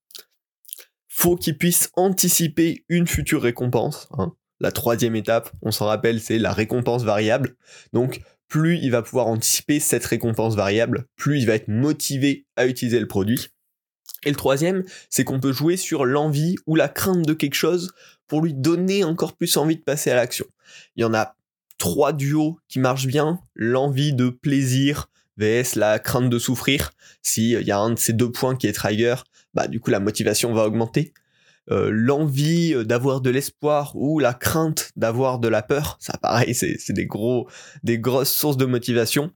Faut 1.09 1.37
qu'il 1.37 1.57
puisse 1.57 1.91
anticiper 1.95 2.85
une 2.89 3.07
future 3.07 3.43
récompense. 3.43 4.09
Hein. 4.19 4.33
La 4.59 4.73
troisième 4.73 5.17
étape, 5.17 5.51
on 5.63 5.71
s'en 5.71 5.87
rappelle, 5.87 6.21
c'est 6.21 6.39
la 6.39 6.53
récompense 6.53 7.05
variable. 7.05 7.57
Donc, 7.93 8.21
plus 8.51 8.79
il 8.83 8.91
va 8.91 9.01
pouvoir 9.01 9.29
anticiper 9.29 9.81
cette 9.81 10.05
récompense 10.05 10.55
variable, 10.55 11.07
plus 11.17 11.39
il 11.39 11.47
va 11.47 11.55
être 11.55 11.69
motivé 11.69 12.45
à 12.57 12.67
utiliser 12.67 13.01
le 13.01 13.09
produit. 13.09 13.49
Et 14.25 14.29
le 14.29 14.37
troisième, 14.37 14.85
c'est 15.09 15.25
qu'on 15.25 15.41
peut 15.41 15.53
jouer 15.53 15.79
sur 15.79 16.05
l'envie 16.05 16.57
ou 16.67 16.75
la 16.75 16.89
crainte 16.89 17.25
de 17.25 17.33
quelque 17.33 17.55
chose 17.55 17.93
pour 18.27 18.43
lui 18.43 18.53
donner 18.53 19.03
encore 19.05 19.35
plus 19.35 19.57
envie 19.57 19.77
de 19.77 19.83
passer 19.83 20.11
à 20.11 20.17
l'action. 20.17 20.45
Il 20.97 21.01
y 21.01 21.05
en 21.05 21.15
a 21.15 21.37
trois 21.79 22.13
duos 22.13 22.59
qui 22.69 22.81
marchent 22.81 23.07
bien, 23.07 23.41
l'envie 23.55 24.13
de 24.13 24.29
plaisir 24.29 25.09
vs 25.39 25.77
la 25.77 25.99
crainte 25.99 26.29
de 26.29 26.39
souffrir. 26.39 26.91
S'il 27.23 27.63
y 27.63 27.71
a 27.71 27.79
un 27.79 27.91
de 27.91 27.99
ces 27.99 28.13
deux 28.13 28.31
points 28.31 28.57
qui 28.57 28.67
est 28.67 28.73
trigger, 28.73 29.15
bah 29.55 29.69
du 29.69 29.81
coup 29.81 29.91
la 29.91 30.01
motivation 30.01 30.53
va 30.53 30.67
augmenter. 30.67 31.15
L'envie 31.71 32.75
d'avoir 32.85 33.21
de 33.21 33.31
l'espoir 33.31 33.93
ou 33.95 34.19
la 34.19 34.35
crainte 34.35 34.91
d'avoir 34.97 35.39
de 35.39 35.49
la 35.49 35.63
peur. 35.63 35.97
Ça, 36.01 36.19
pareil, 36.21 36.55
c'est 36.55 36.93
des 36.93 37.07
gros, 37.07 37.49
des 37.83 37.99
grosses 37.99 38.33
sources 38.33 38.57
de 38.57 38.67
motivation 38.67 39.33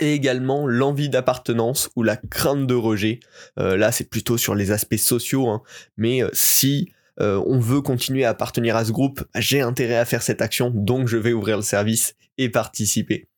et 0.00 0.12
également 0.12 0.66
l'envie 0.66 1.08
d'appartenance 1.08 1.88
ou 1.96 2.02
la 2.02 2.16
crainte 2.16 2.66
de 2.66 2.74
rejet. 2.74 3.20
là, 3.56 3.92
c'est 3.92 4.10
plutôt 4.10 4.36
sur 4.36 4.54
les 4.54 4.72
aspects 4.72 4.96
sociaux, 4.96 5.48
hein. 5.48 5.62
mais 5.96 6.22
si 6.32 6.92
on 7.18 7.58
veut 7.58 7.80
continuer 7.80 8.24
à 8.24 8.30
appartenir 8.30 8.76
à 8.76 8.84
ce 8.84 8.92
groupe, 8.92 9.24
j'ai 9.36 9.60
intérêt 9.60 9.96
à 9.96 10.04
faire 10.04 10.22
cette 10.22 10.42
action, 10.42 10.70
donc 10.74 11.08
je 11.08 11.16
vais 11.16 11.32
ouvrir 11.32 11.56
le 11.56 11.62
service 11.62 12.14
et 12.38 12.48
participer. 12.48 13.28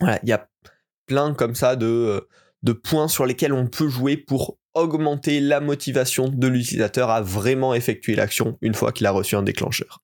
Voilà, 0.00 0.18
il 0.22 0.28
y 0.28 0.32
a 0.32 0.48
plein 1.06 1.34
comme 1.34 1.54
ça 1.54 1.76
de, 1.76 2.26
de 2.62 2.72
points 2.72 3.08
sur 3.08 3.26
lesquels 3.26 3.52
on 3.52 3.66
peut 3.66 3.88
jouer 3.88 4.16
pour 4.16 4.58
augmenter 4.74 5.40
la 5.40 5.60
motivation 5.60 6.28
de 6.28 6.46
l'utilisateur 6.46 7.10
à 7.10 7.20
vraiment 7.20 7.74
effectuer 7.74 8.14
l'action 8.14 8.58
une 8.60 8.74
fois 8.74 8.92
qu'il 8.92 9.06
a 9.06 9.10
reçu 9.10 9.34
un 9.34 9.42
déclencheur. 9.42 10.00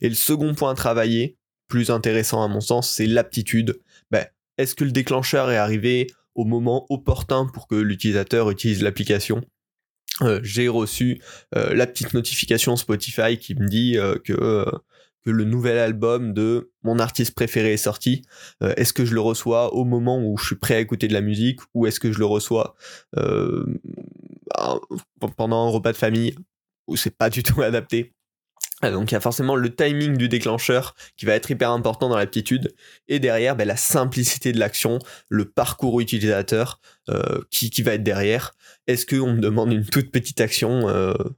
Et 0.00 0.08
le 0.08 0.14
second 0.14 0.54
point 0.54 0.70
à 0.70 0.74
travailler, 0.74 1.36
plus 1.68 1.90
intéressant 1.90 2.42
à 2.42 2.48
mon 2.48 2.60
sens, 2.60 2.90
c'est 2.90 3.06
l'aptitude. 3.06 3.80
Ben, 4.10 4.26
est-ce 4.56 4.74
que 4.74 4.84
le 4.84 4.92
déclencheur 4.92 5.50
est 5.50 5.56
arrivé 5.56 6.06
au 6.34 6.44
moment 6.44 6.86
opportun 6.88 7.46
pour 7.52 7.68
que 7.68 7.74
l'utilisateur 7.74 8.50
utilise 8.50 8.82
l'application? 8.82 9.42
Euh, 10.22 10.40
J'ai 10.42 10.68
reçu 10.68 11.22
euh, 11.54 11.74
la 11.74 11.86
petite 11.86 12.14
notification 12.14 12.76
Spotify 12.76 13.38
qui 13.38 13.54
me 13.54 13.68
dit 13.68 13.98
euh, 13.98 14.16
que 14.24 14.64
que 15.24 15.30
le 15.30 15.44
nouvel 15.44 15.78
album 15.78 16.32
de 16.32 16.72
mon 16.82 16.98
artiste 16.98 17.34
préféré 17.34 17.74
est 17.74 17.76
sorti. 17.76 18.22
Euh, 18.62 18.72
est-ce 18.76 18.92
que 18.92 19.04
je 19.04 19.14
le 19.14 19.20
reçois 19.20 19.74
au 19.74 19.84
moment 19.84 20.22
où 20.22 20.36
je 20.36 20.46
suis 20.46 20.56
prêt 20.56 20.74
à 20.74 20.80
écouter 20.80 21.08
de 21.08 21.12
la 21.12 21.20
musique 21.20 21.60
ou 21.74 21.86
est-ce 21.86 22.00
que 22.00 22.12
je 22.12 22.18
le 22.18 22.26
reçois 22.26 22.76
euh, 23.16 23.64
pendant 25.36 25.66
un 25.66 25.70
repas 25.70 25.92
de 25.92 25.96
famille 25.96 26.34
où 26.86 26.96
c'est 26.96 27.16
pas 27.16 27.30
du 27.30 27.42
tout 27.44 27.62
adapté? 27.62 28.14
Ah, 28.80 28.92
donc 28.92 29.10
il 29.10 29.14
y 29.14 29.16
a 29.16 29.20
forcément 29.20 29.56
le 29.56 29.74
timing 29.74 30.16
du 30.16 30.28
déclencheur 30.28 30.94
qui 31.16 31.26
va 31.26 31.34
être 31.34 31.50
hyper 31.50 31.72
important 31.72 32.08
dans 32.08 32.16
l'aptitude 32.16 32.72
et 33.08 33.18
derrière 33.18 33.56
ben, 33.56 33.66
la 33.66 33.76
simplicité 33.76 34.52
de 34.52 34.60
l'action, 34.60 35.00
le 35.28 35.46
parcours 35.50 36.00
utilisateur 36.00 36.80
euh, 37.08 37.40
qui, 37.50 37.70
qui, 37.70 37.82
va 37.82 37.94
être 37.94 38.04
derrière. 38.04 38.52
Est-ce 38.86 39.04
qu'on 39.04 39.32
me 39.32 39.40
demande 39.40 39.72
une 39.72 39.84
toute 39.84 40.12
petite 40.12 40.40
action, 40.40 40.86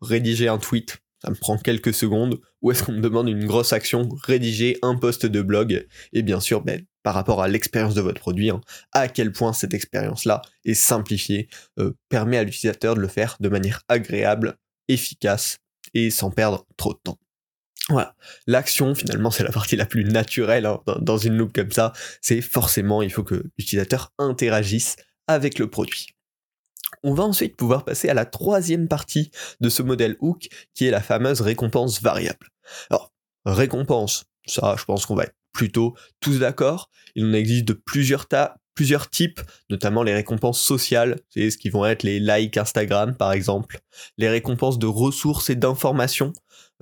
rédiger 0.03 0.49
un 0.49 0.59
tweet? 0.59 0.99
Ça 1.23 1.31
me 1.31 1.37
prend 1.37 1.59
quelques 1.59 1.95
secondes, 1.95 2.41
ou 2.63 2.71
est-ce 2.71 2.83
qu'on 2.83 2.93
me 2.93 3.01
demande 3.01 3.29
une 3.29 3.47
grosse 3.47 3.73
action, 3.73 4.09
rédiger 4.23 4.79
un 4.83 4.97
post 4.97 5.27
de 5.27 5.43
blog, 5.43 5.87
et 6.13 6.23
bien 6.23 6.41
sûr, 6.41 6.63
ben, 6.63 6.85
par 7.03 7.15
rapport 7.15 7.43
à 7.43 7.49
l'expérience 7.49 7.95
de 7.95 8.01
votre 8.01 8.21
produit, 8.21 8.51
hein, 8.51 8.61
à 8.93 9.09
quel 9.09 9.33
point 9.33 9.53
cette 9.53 9.75
expérience-là 9.75 10.43
est 10.65 10.75
simplifiée, 10.75 11.49
euh, 11.79 11.93
permet 12.09 12.37
à 12.37 12.45
l'utilisateur 12.45 12.95
de 12.95 13.01
le 13.01 13.09
faire 13.09 13.37
de 13.41 13.49
manière 13.49 13.83
agréable, 13.89 14.57
efficace, 14.89 15.59
et 15.95 16.11
sans 16.11 16.31
perdre 16.31 16.67
trop 16.77 16.93
de 16.93 17.01
temps. 17.03 17.19
Voilà. 17.89 18.15
L'action, 18.47 18.95
finalement, 18.95 19.31
c'est 19.31 19.43
la 19.43 19.51
partie 19.51 19.77
la 19.77 19.87
plus 19.87 20.05
naturelle 20.05 20.67
hein, 20.67 20.81
dans, 21.01 21.19
une 21.19 21.37
loupe 21.37 21.53
comme 21.53 21.73
ça. 21.73 21.93
C'est 22.21 22.41
forcément, 22.41 23.03
il 23.03 23.13
faut 23.13 23.25
que 23.25 23.43
l'utilisateur 23.59 24.13
interagisse 24.19 24.97
avec 25.27 25.59
le 25.59 25.69
produit. 25.69 26.09
On 27.03 27.15
va 27.15 27.25
ensuite 27.25 27.57
pouvoir 27.57 27.85
passer 27.85 28.09
à 28.09 28.15
la 28.15 28.25
troisième 28.25 28.89
partie 28.89 29.31
de 29.61 29.69
ce 29.69 29.83
modèle 29.83 30.17
hook, 30.21 30.49
qui 30.75 30.87
est 30.87 30.91
la 30.91 31.01
fameuse 31.01 31.41
récompense 31.41 32.03
variable. 32.03 32.49
Alors, 32.91 33.13
récompense, 33.45 34.25
ça, 34.47 34.75
je 34.79 34.85
pense 34.85 35.07
qu'on 35.07 35.15
va 35.15 35.25
être 35.25 35.37
plutôt 35.53 35.95
tous 36.21 36.39
d'accord. 36.39 36.91
Il 37.15 37.27
en 37.27 37.33
existe 37.33 37.65
de 37.65 37.73
plusieurs 37.73 38.27
tas, 38.27 38.57
plusieurs 38.75 39.11
types, 39.11 39.41
notamment 39.69 40.03
les 40.03 40.15
récompenses 40.15 40.61
sociales, 40.61 41.21
c'est 41.29 41.51
ce 41.51 41.59
qui 41.59 41.71
vont 41.71 41.85
être 41.85 42.03
les 42.03 42.21
likes 42.21 42.57
Instagram 42.57 43.17
par 43.17 43.33
exemple, 43.33 43.81
les 44.17 44.29
récompenses 44.29 44.79
de 44.79 44.87
ressources 44.87 45.51
et 45.51 45.57
d'informations. 45.57 46.33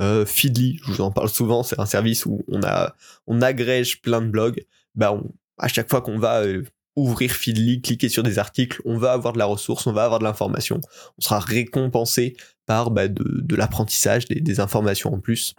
Euh, 0.00 0.24
Feedly, 0.24 0.78
je 0.84 0.92
vous 0.92 1.00
en 1.00 1.10
parle 1.10 1.28
souvent, 1.28 1.62
c'est 1.62 1.80
un 1.80 1.86
service 1.86 2.24
où 2.24 2.44
on 3.26 3.42
agrège 3.42 4.00
plein 4.00 4.20
de 4.20 4.28
blogs. 4.28 4.64
Bah, 4.94 5.18
à 5.58 5.68
chaque 5.68 5.90
fois 5.90 6.00
qu'on 6.00 6.18
va 6.18 6.42
euh, 6.42 6.62
ouvrir 6.98 7.30
Feedly, 7.30 7.80
cliquer 7.80 8.08
sur 8.08 8.22
des 8.22 8.38
articles, 8.38 8.80
on 8.84 8.98
va 8.98 9.12
avoir 9.12 9.32
de 9.32 9.38
la 9.38 9.46
ressource, 9.46 9.86
on 9.86 9.92
va 9.92 10.04
avoir 10.04 10.18
de 10.18 10.24
l'information, 10.24 10.80
on 11.18 11.22
sera 11.22 11.38
récompensé 11.38 12.36
par 12.66 12.90
bah, 12.90 13.08
de, 13.08 13.56
l'apprentissage, 13.56 14.26
des, 14.26 14.60
informations 14.60 15.14
en 15.14 15.20
plus. 15.20 15.54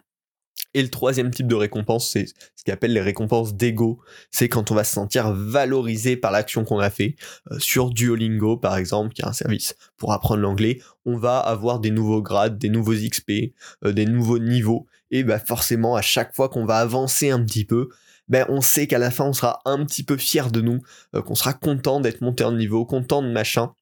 Et 0.76 0.84
le 0.84 0.90
troisième 0.90 1.32
type 1.32 1.48
de 1.48 1.56
récompense, 1.56 2.12
c'est 2.12 2.28
ce 2.28 2.64
qu'on 2.64 2.74
appelle 2.74 2.94
les 2.94 3.02
récompenses 3.02 3.56
d'ego. 3.56 4.00
C'est 4.30 4.50
quand 4.50 4.70
on 4.70 4.76
va 4.76 4.84
se 4.84 4.94
sentir 4.94 5.34
valorisé 5.34 6.16
par 6.16 6.32
l'action 6.32 6.64
qu'on 6.64 6.78
a 6.78 6.92
fait. 6.92 7.16
Euh, 7.52 7.58
sur 7.58 7.90
Duolingo, 7.90 8.58
par 8.58 8.78
exemple, 8.78 9.14
qui 9.14 9.24
est 9.24 9.28
un 9.28 9.34
service 9.34 9.76
pour 9.98 10.14
apprendre 10.14 10.42
l'anglais, 10.42 10.80
on 11.06 11.18
va 11.18 11.40
avoir 11.40 11.80
des 11.80 11.90
nouveaux 11.90 12.22
grades, 12.22 12.60
des 12.60 12.70
nouveaux 12.70 12.94
XP, 12.94 13.56
euh, 13.84 13.94
des 13.94 14.06
nouveaux 14.06 14.38
niveaux. 14.38 14.86
Et 15.10 15.24
bah 15.24 15.40
forcément, 15.40 15.96
à 15.96 16.04
chaque 16.04 16.36
fois 16.36 16.50
qu'on 16.50 16.66
va 16.66 16.78
avancer 16.78 17.32
un 17.32 17.44
petit 17.44 17.66
peu, 17.66 17.90
ben 18.30 18.46
on 18.50 18.62
sait 18.62 18.88
qu'à 18.88 19.00
la 19.00 19.12
fin 19.12 19.26
on 19.26 19.34
sera 19.34 19.60
un 19.66 19.84
petit 19.86 20.04
peu 20.04 20.18
fier 20.18 20.52
de 20.52 20.62
nous, 20.62 20.80
euh, 21.16 21.22
qu'on 21.22 21.36
sera 21.36 21.54
content 21.54 22.00
d'être 22.00 22.22
monté 22.22 22.44
en 22.44 22.52
niveau, 22.54 22.86
content 22.86 23.22
de 23.22 23.30
machin. 23.30 23.74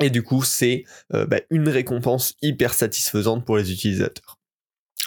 Et 0.00 0.10
du 0.10 0.22
coup, 0.22 0.42
c'est 0.42 0.84
euh, 1.12 1.26
ben, 1.26 1.40
une 1.50 1.68
récompense 1.68 2.34
hyper 2.42 2.74
satisfaisante 2.74 3.44
pour 3.44 3.56
les 3.56 3.70
utilisateurs. 3.70 4.38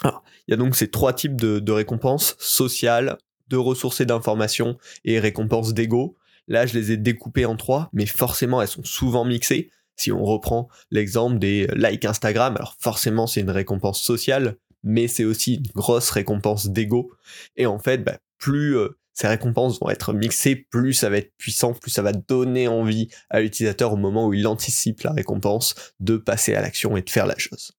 Alors, 0.02 0.22
il 0.46 0.52
y 0.52 0.54
a 0.54 0.56
donc 0.56 0.76
ces 0.76 0.88
trois 0.88 1.12
types 1.12 1.36
de, 1.36 1.72
récompenses, 1.72 2.36
sociales, 2.38 3.18
de 3.48 3.56
ressources 3.56 4.00
et 4.00 4.06
d'informations, 4.06 4.78
et 5.04 5.18
récompenses 5.18 5.74
d'ego. 5.74 6.16
Là, 6.46 6.66
je 6.66 6.78
les 6.78 6.92
ai 6.92 6.96
découpées 6.96 7.44
en 7.44 7.56
trois, 7.56 7.90
mais 7.92 8.06
forcément, 8.06 8.62
elles 8.62 8.68
sont 8.68 8.84
souvent 8.84 9.24
mixées. 9.24 9.70
Si 9.96 10.12
on 10.12 10.24
reprend 10.24 10.68
l'exemple 10.90 11.38
des 11.38 11.66
likes 11.74 12.04
Instagram, 12.04 12.56
alors 12.56 12.76
forcément, 12.78 13.26
c'est 13.26 13.40
une 13.40 13.50
récompense 13.50 14.00
sociale, 14.00 14.56
mais 14.84 15.08
c'est 15.08 15.24
aussi 15.24 15.56
une 15.56 15.66
grosse 15.74 16.10
récompense 16.10 16.68
d'ego. 16.68 17.10
Et 17.56 17.66
en 17.66 17.78
fait, 17.78 17.98
ben, 17.98 18.16
plus 18.38 18.76
euh, 18.76 18.98
ces 19.14 19.26
récompenses 19.26 19.80
vont 19.80 19.90
être 19.90 20.12
mixées, 20.12 20.54
plus 20.70 20.94
ça 20.94 21.10
va 21.10 21.18
être 21.18 21.32
puissant, 21.38 21.74
plus 21.74 21.90
ça 21.90 22.02
va 22.02 22.12
donner 22.12 22.68
envie 22.68 23.08
à 23.30 23.40
l'utilisateur 23.40 23.92
au 23.92 23.96
moment 23.96 24.28
où 24.28 24.34
il 24.34 24.46
anticipe 24.46 25.00
la 25.02 25.12
récompense 25.12 25.74
de 25.98 26.16
passer 26.16 26.54
à 26.54 26.60
l'action 26.60 26.96
et 26.96 27.02
de 27.02 27.10
faire 27.10 27.26
la 27.26 27.36
chose. 27.36 27.72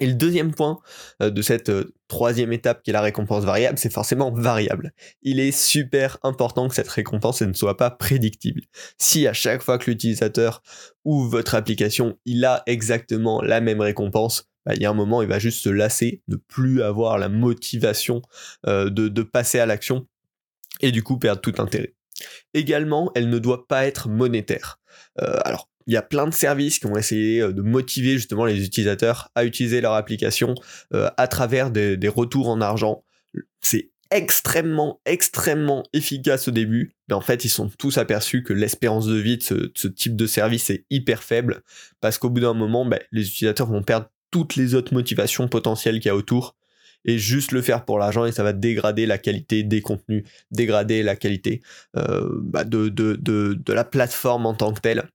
Et 0.00 0.06
le 0.06 0.14
deuxième 0.14 0.52
point 0.52 0.80
euh, 1.22 1.30
de 1.30 1.42
cette 1.42 1.68
euh, 1.68 1.94
troisième 2.08 2.52
étape 2.52 2.82
qui 2.82 2.90
est 2.90 2.92
la 2.92 3.02
récompense 3.02 3.44
variable, 3.44 3.78
c'est 3.78 3.92
forcément 3.92 4.32
variable. 4.32 4.92
Il 5.22 5.38
est 5.38 5.52
super 5.52 6.18
important 6.22 6.68
que 6.68 6.74
cette 6.74 6.88
récompense 6.88 7.42
ne 7.42 7.52
soit 7.52 7.76
pas 7.76 7.90
prédictible. 7.90 8.62
Si 8.98 9.26
à 9.26 9.32
chaque 9.32 9.62
fois 9.62 9.78
que 9.78 9.90
l'utilisateur 9.90 10.62
ou 11.04 11.28
votre 11.28 11.54
application, 11.54 12.18
il 12.24 12.44
a 12.44 12.62
exactement 12.66 13.42
la 13.42 13.60
même 13.60 13.80
récompense, 13.80 14.49
il 14.74 14.82
y 14.82 14.86
a 14.86 14.90
un 14.90 14.94
moment, 14.94 15.22
il 15.22 15.28
va 15.28 15.38
juste 15.38 15.62
se 15.62 15.68
lasser, 15.68 16.22
ne 16.28 16.36
plus 16.36 16.82
avoir 16.82 17.18
la 17.18 17.28
motivation 17.28 18.22
euh, 18.66 18.90
de, 18.90 19.22
passer 19.22 19.58
à 19.58 19.66
l'action, 19.66 20.06
et 20.80 20.92
du 20.92 21.02
coup 21.02 21.18
perdre 21.18 21.40
tout 21.40 21.54
intérêt. 21.58 21.94
Également, 22.54 23.10
elle 23.14 23.28
ne 23.28 23.38
doit 23.38 23.66
pas 23.66 23.86
être 23.86 24.08
monétaire. 24.08 24.80
Euh, 25.20 25.38
alors, 25.44 25.68
il 25.86 25.94
y 25.94 25.96
a 25.96 26.02
plein 26.02 26.26
de 26.26 26.34
services 26.34 26.78
qui 26.78 26.86
ont 26.86 26.96
essayé 26.96 27.40
euh, 27.40 27.52
de 27.52 27.62
motiver 27.62 28.12
justement 28.12 28.44
les 28.44 28.64
utilisateurs 28.64 29.30
à 29.34 29.44
utiliser 29.44 29.80
leur 29.80 29.94
application 29.94 30.54
à 30.92 31.28
travers 31.28 31.70
des, 31.70 32.08
retours 32.08 32.48
en 32.48 32.60
argent. 32.60 33.04
C'est 33.60 33.90
extrêmement, 34.10 35.00
extrêmement 35.06 35.84
efficace 35.92 36.48
au 36.48 36.50
début, 36.50 36.92
mais 37.08 37.14
en 37.14 37.20
fait, 37.20 37.44
ils 37.44 37.50
sont 37.50 37.70
tous 37.78 37.96
aperçus 37.98 38.42
que 38.42 38.52
l'espérance 38.52 39.06
de 39.06 39.16
vie 39.16 39.38
de 39.38 39.72
ce, 39.74 39.86
type 39.88 40.16
de 40.16 40.26
service 40.26 40.70
est 40.70 40.84
hyper 40.90 41.22
faible, 41.22 41.62
parce 42.00 42.18
qu'au 42.18 42.30
bout 42.30 42.40
d'un 42.40 42.54
moment, 42.54 42.84
bah, 42.84 42.98
les 43.12 43.26
utilisateurs 43.28 43.68
vont 43.68 43.82
perdre 43.82 44.10
toutes 44.30 44.56
les 44.56 44.74
autres 44.74 44.94
motivations 44.94 45.48
potentielles 45.48 46.00
qu'il 46.00 46.08
y 46.08 46.10
a 46.10 46.16
autour 46.16 46.56
et 47.04 47.18
juste 47.18 47.52
le 47.52 47.62
faire 47.62 47.84
pour 47.84 47.98
l'argent 47.98 48.24
et 48.24 48.32
ça 48.32 48.42
va 48.42 48.52
dégrader 48.52 49.06
la 49.06 49.18
qualité 49.18 49.62
des 49.62 49.80
contenus, 49.80 50.24
dégrader 50.50 51.02
la 51.02 51.16
qualité 51.16 51.62
euh, 51.96 52.28
bah, 52.32 52.64
de, 52.64 52.88
de, 52.88 53.14
de, 53.16 53.72
la 53.72 53.84
plateforme 53.84 54.46
en 54.46 54.54
tant 54.54 54.72
que 54.72 54.80
telle. 54.80 55.08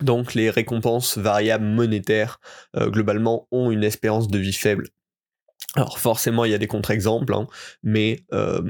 Donc 0.00 0.34
les 0.34 0.48
récompenses 0.48 1.18
variables 1.18 1.64
monétaires 1.64 2.40
euh, 2.76 2.88
globalement 2.88 3.46
ont 3.50 3.70
une 3.70 3.84
espérance 3.84 4.28
de 4.28 4.38
vie 4.38 4.52
faible. 4.52 4.88
Alors 5.74 5.98
forcément 5.98 6.44
il 6.44 6.52
y 6.52 6.54
a 6.54 6.58
des 6.58 6.66
contre-exemples, 6.66 7.34
hein, 7.34 7.46
mais 7.82 8.20
euh, 8.32 8.62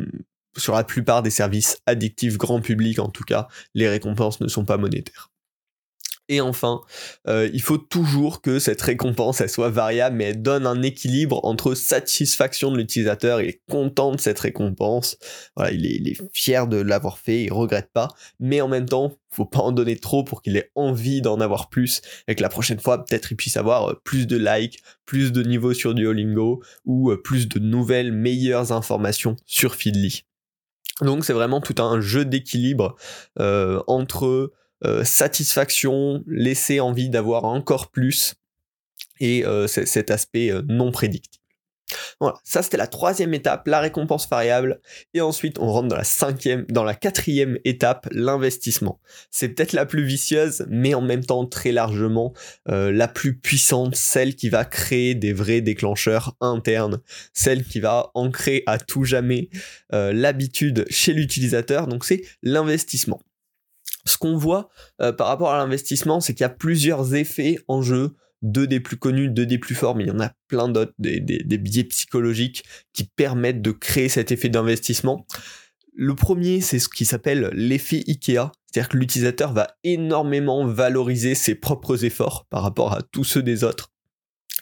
sur 0.57 0.75
la 0.75 0.83
plupart 0.83 1.23
des 1.23 1.31
services 1.31 1.79
addictifs 1.87 2.37
grand 2.37 2.61
public 2.61 2.99
en 2.99 3.09
tout 3.09 3.25
cas, 3.25 3.47
les 3.75 3.89
récompenses 3.89 4.41
ne 4.41 4.49
sont 4.49 4.65
pas 4.65 4.77
monétaires. 4.77 5.30
Et 6.31 6.41
enfin, 6.41 6.81
euh, 7.27 7.51
il 7.53 7.61
faut 7.61 7.77
toujours 7.77 8.41
que 8.41 8.61
cette 8.61 8.81
récompense 8.81 9.45
soit 9.49 9.69
variable, 9.69 10.15
mais 10.15 10.27
elle 10.27 10.41
donne 10.41 10.65
un 10.65 10.81
équilibre 10.81 11.45
entre 11.45 11.75
satisfaction 11.75 12.71
de 12.71 12.77
l'utilisateur, 12.77 13.41
il 13.41 13.49
est 13.49 13.61
content 13.69 14.13
de 14.13 14.21
cette 14.21 14.39
récompense, 14.39 15.19
il 15.73 16.09
est, 16.09 16.23
fier 16.33 16.69
de 16.69 16.77
l'avoir 16.77 17.19
fait, 17.19 17.43
il 17.43 17.53
regrette 17.53 17.91
pas, 17.93 18.07
mais 18.39 18.61
en 18.61 18.69
même 18.69 18.89
temps, 18.89 19.19
faut 19.33 19.45
pas 19.45 19.59
en 19.59 19.73
donner 19.73 19.97
trop 19.97 20.23
pour 20.23 20.41
qu'il 20.41 20.57
ait 20.57 20.71
envie 20.77 21.21
d'en 21.21 21.41
avoir 21.41 21.69
plus, 21.69 22.01
et 22.29 22.37
que 22.37 22.43
la 22.43 22.49
prochaine 22.49 22.79
fois, 22.79 23.05
peut-être 23.05 23.33
il 23.33 23.37
puisse 23.37 23.57
avoir 23.57 23.91
euh, 23.91 24.01
plus 24.05 24.29
de 24.29 24.37
likes, 24.37 24.79
plus 25.07 25.33
de 25.33 25.43
niveaux 25.43 25.75
sur 25.75 25.95
Duolingo, 25.95 26.63
ou 26.85 27.11
euh, 27.11 27.21
plus 27.21 27.49
de 27.49 27.59
nouvelles, 27.59 28.13
meilleures 28.13 28.71
informations 28.71 29.35
sur 29.47 29.75
Feedly. 29.75 30.27
Donc 31.01 31.25
c'est 31.25 31.33
vraiment 31.33 31.61
tout 31.61 31.83
un 31.83 32.01
jeu 32.01 32.25
d'équilibre 32.25 32.95
entre 33.87 34.53
euh, 34.85 35.05
satisfaction, 35.05 36.23
laisser 36.27 36.81
envie 36.81 37.11
d'avoir 37.11 37.45
encore 37.45 37.91
plus, 37.91 38.35
et 39.23 39.45
cet 39.67 40.11
aspect 40.11 40.51
non 40.67 40.93
prédictible. 40.93 41.41
Voilà, 42.21 42.37
ça 42.45 42.63
c'était 42.63 42.77
la 42.77 42.87
troisième 42.87 43.35
étape, 43.35 43.67
la 43.67 43.81
récompense 43.81 44.29
variable. 44.29 44.81
Et 45.15 45.21
ensuite, 45.21 45.59
on 45.59 45.71
rentre 45.73 45.89
dans 45.89 45.97
la 45.97 46.05
cinquième, 46.05 46.65
dans 46.69 46.85
la 46.85 46.95
quatrième 46.95 47.59
étape, 47.65 48.09
l'investissement. 48.13 49.01
C'est 49.31 49.51
peut-être 49.51 49.73
la 49.73 49.87
plus 49.87 50.05
vicieuse, 50.05 50.67
mais 50.69 50.95
en 50.95 51.01
même 51.01 51.25
temps 51.25 51.47
très 51.47 51.73
largement 51.73 52.33
euh, 52.69 52.93
la 52.93 53.09
plus 53.09 53.39
puissante, 53.39 53.95
celle 53.97 54.35
qui 54.37 54.49
va 54.49 54.65
créer 54.65 55.15
des 55.15 55.33
vrais 55.33 55.61
déclencheurs 55.61 56.37
internes, 56.41 57.01
celle 57.33 57.65
qui 57.65 57.81
va 57.81 58.11
ancrer 58.15 58.63
à 58.67 58.79
tout 58.79 59.05
jamais 59.05 59.49
euh, 59.93 60.13
l'habitude 60.13 60.87
chez 60.91 61.13
l'utilisateur. 61.13 61.87
Donc 61.87 62.05
c'est 62.05 62.23
l'investissement. 62.43 63.21
Ce 64.05 64.17
qu'on 64.17 64.37
voit 64.37 64.69
euh, 65.01 65.13
par 65.13 65.27
rapport 65.27 65.51
à 65.51 65.59
l'investissement, 65.59 66.21
c'est 66.21 66.35
qu'il 66.35 66.45
y 66.45 66.47
a 66.47 66.51
plusieurs 66.51 67.15
effets 67.15 67.59
en 67.69 67.83
jeu 67.83 68.15
deux 68.43 68.67
des 68.67 68.81
plus 68.81 68.97
connus, 68.97 69.29
deux 69.29 69.47
des 69.47 69.59
plus 69.59 69.75
forts, 69.75 69.95
mais 69.95 70.05
il 70.05 70.09
y 70.09 70.13
en 70.13 70.21
a 70.21 70.33
plein 70.49 70.69
d'autres, 70.69 70.95
des, 70.99 71.19
biais 71.59 71.85
psychologiques 71.85 72.65
qui 72.93 73.05
permettent 73.05 73.63
de 73.63 73.71
créer 73.71 74.09
cet 74.09 74.33
effet 74.33 74.49
d'investissement. 74.49 75.27
Le 75.95 76.15
premier, 76.15 76.61
c'est 76.61 76.79
ce 76.79 76.89
qui 76.89 77.05
s'appelle 77.05 77.51
l'effet 77.53 78.03
IKEA, 78.07 78.51
c'est-à-dire 78.67 78.89
que 78.89 78.97
l'utilisateur 78.97 79.53
va 79.53 79.77
énormément 79.85 80.67
valoriser 80.67 81.35
ses 81.35 81.55
propres 81.55 82.05
efforts 82.05 82.47
par 82.49 82.63
rapport 82.63 82.93
à 82.93 83.03
tous 83.03 83.25
ceux 83.25 83.43
des 83.43 83.65
autres. 83.65 83.93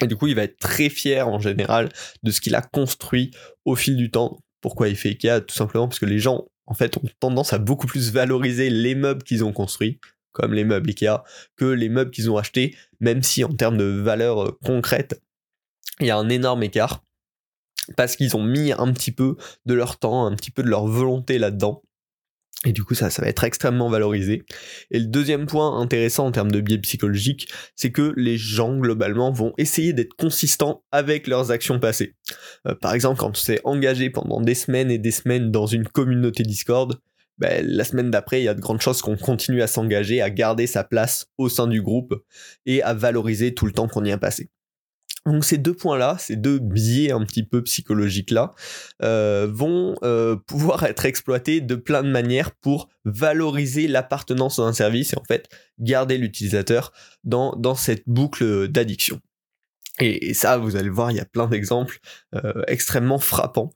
Et 0.01 0.07
du 0.07 0.17
coup, 0.17 0.27
il 0.27 0.35
va 0.35 0.45
être 0.45 0.59
très 0.59 0.89
fier 0.89 1.29
en 1.29 1.39
général 1.39 1.89
de 2.23 2.31
ce 2.31 2.41
qu'il 2.41 2.55
a 2.55 2.63
construit 2.63 3.31
au 3.65 3.77
fil 3.77 3.97
du 3.97 4.11
temps. 4.11 4.39
Pourquoi 4.61 4.89
effet 4.89 5.11
IKEA? 5.11 5.41
Tout 5.41 5.55
simplement 5.55 5.87
parce 5.87 5.99
que 5.99 6.07
les 6.07 6.19
gens, 6.19 6.47
en 6.69 6.75
fait, 6.75 6.97
ont 6.99 7.09
tendance 7.19 7.53
à 7.53 7.59
beaucoup 7.59 7.87
plus 7.87 8.13
valoriser 8.13 8.71
les 8.71 8.95
meubles 8.95 9.23
qu'ils 9.23 9.43
ont 9.45 9.53
construits 9.53 9.99
comme 10.33 10.55
les 10.55 10.65
meubles 10.65 10.91
Ikea, 10.91 11.25
que 11.57 11.65
les 11.65 11.89
meubles 11.89 12.13
qu'ils 12.13 12.31
ont 12.31 12.37
achetés, 12.37 12.77
même 13.01 13.25
si 13.25 13.43
en 13.43 13.53
termes 13.53 13.77
de 13.77 13.85
valeur 13.85 14.45
euh, 14.45 14.59
concrète, 14.65 15.21
il 15.99 16.07
y 16.07 16.11
a 16.11 16.17
un 16.17 16.29
énorme 16.29 16.63
écart, 16.63 17.03
parce 17.97 18.15
qu'ils 18.15 18.37
ont 18.37 18.45
mis 18.45 18.73
un 18.73 18.93
petit 18.93 19.11
peu 19.11 19.37
de 19.67 19.75
leur 19.75 19.99
temps, 19.99 20.27
un 20.27 20.37
petit 20.37 20.53
peu 20.53 20.63
de 20.63 20.69
leur 20.69 20.87
volonté 20.87 21.39
là-dedans. 21.39 21.83
Et 22.67 22.73
du 22.73 22.83
coup, 22.83 22.95
ça, 22.95 23.09
ça 23.09 23.23
va 23.23 23.29
être 23.29 23.45
extrêmement 23.45 23.89
valorisé. 23.89 24.43
Et 24.91 24.99
le 24.99 25.07
deuxième 25.07 25.47
point 25.47 25.79
intéressant 25.79 26.27
en 26.27 26.33
termes 26.33 26.51
de 26.51 26.61
biais 26.61 26.79
psychologiques, 26.79 27.49
c'est 27.77 27.93
que 27.93 28.13
les 28.17 28.37
gens, 28.37 28.77
globalement, 28.77 29.31
vont 29.31 29.53
essayer 29.59 29.93
d'être 29.93 30.15
consistants 30.15 30.83
avec 30.91 31.29
leurs 31.29 31.53
actions 31.53 31.79
passées. 31.79 32.17
Euh, 32.67 32.75
par 32.75 32.95
exemple, 32.95 33.21
quand 33.21 33.31
tu 33.31 33.41
s'est 33.41 33.61
engagé 33.63 34.11
pendant 34.11 34.41
des 34.41 34.57
semaines 34.57 34.91
et 34.91 34.99
des 34.99 35.13
semaines 35.13 35.53
dans 35.53 35.67
une 35.67 35.87
communauté 35.87 36.43
Discord, 36.43 36.99
ben, 37.39 37.65
la 37.65 37.85
semaine 37.85 38.11
d'après, 38.11 38.41
il 38.41 38.45
y 38.45 38.49
a 38.49 38.55
de 38.55 38.61
grandes 38.61 38.81
chances 38.81 39.03
qu'on 39.03 39.17
continue 39.17 39.63
à 39.63 39.69
s'engager, 39.69 40.21
à 40.21 40.29
garder 40.29 40.67
sa 40.67 40.83
place 40.83 41.27
au 41.39 41.49
sein 41.49 41.69
du 41.69 41.81
groupe 41.81 42.15
et 42.67 42.83
à 42.83 42.93
valoriser 42.93 43.55
tout 43.55 43.67
le 43.67 43.73
temps 43.73 43.87
qu'on 43.87 44.05
y 44.05 44.11
a 44.11 44.19
passé. 44.19 44.51
Donc 45.29 45.45
ces 45.45 45.59
deux 45.59 45.75
points-là, 45.75 46.17
ces 46.19 46.37
deux 46.37 46.59
biais 46.59 47.13
un 47.13 47.25
petit 47.25 47.43
peu 47.43 47.63
psychologiques-là, 47.63 48.55
euh, 49.03 49.47
vont 49.51 49.95
euh, 50.03 50.37
pouvoir 50.47 50.85
être 50.85 51.05
exploités 51.05 51.61
de 51.61 51.75
plein 51.75 52.03
de 52.03 52.09
manières 52.09 52.53
pour 52.53 52.89
valoriser 53.05 53.89
l'appartenance 53.89 54.59
à 54.59 54.63
un 54.63 54.73
service 54.73 55.13
et 55.13 55.19
en 55.19 55.25
fait 55.25 55.49
garder 55.79 56.19
l'utilisateur 56.19 56.93
dans, 57.25 57.75
cette 57.75 58.05
boucle 58.07 58.69
d'addiction. 58.69 59.21
Et, 60.01 60.33
ça, 60.33 60.59
vous 60.59 60.77
allez 60.77 60.89
voir, 60.89 61.11
il 61.11 61.17
y 61.17 61.21
a 61.21 61.25
plein 61.25 61.47
d'exemples 61.47 61.99
euh, 62.35 62.63
extrêmement 62.67 63.19
frappants. 63.19 63.71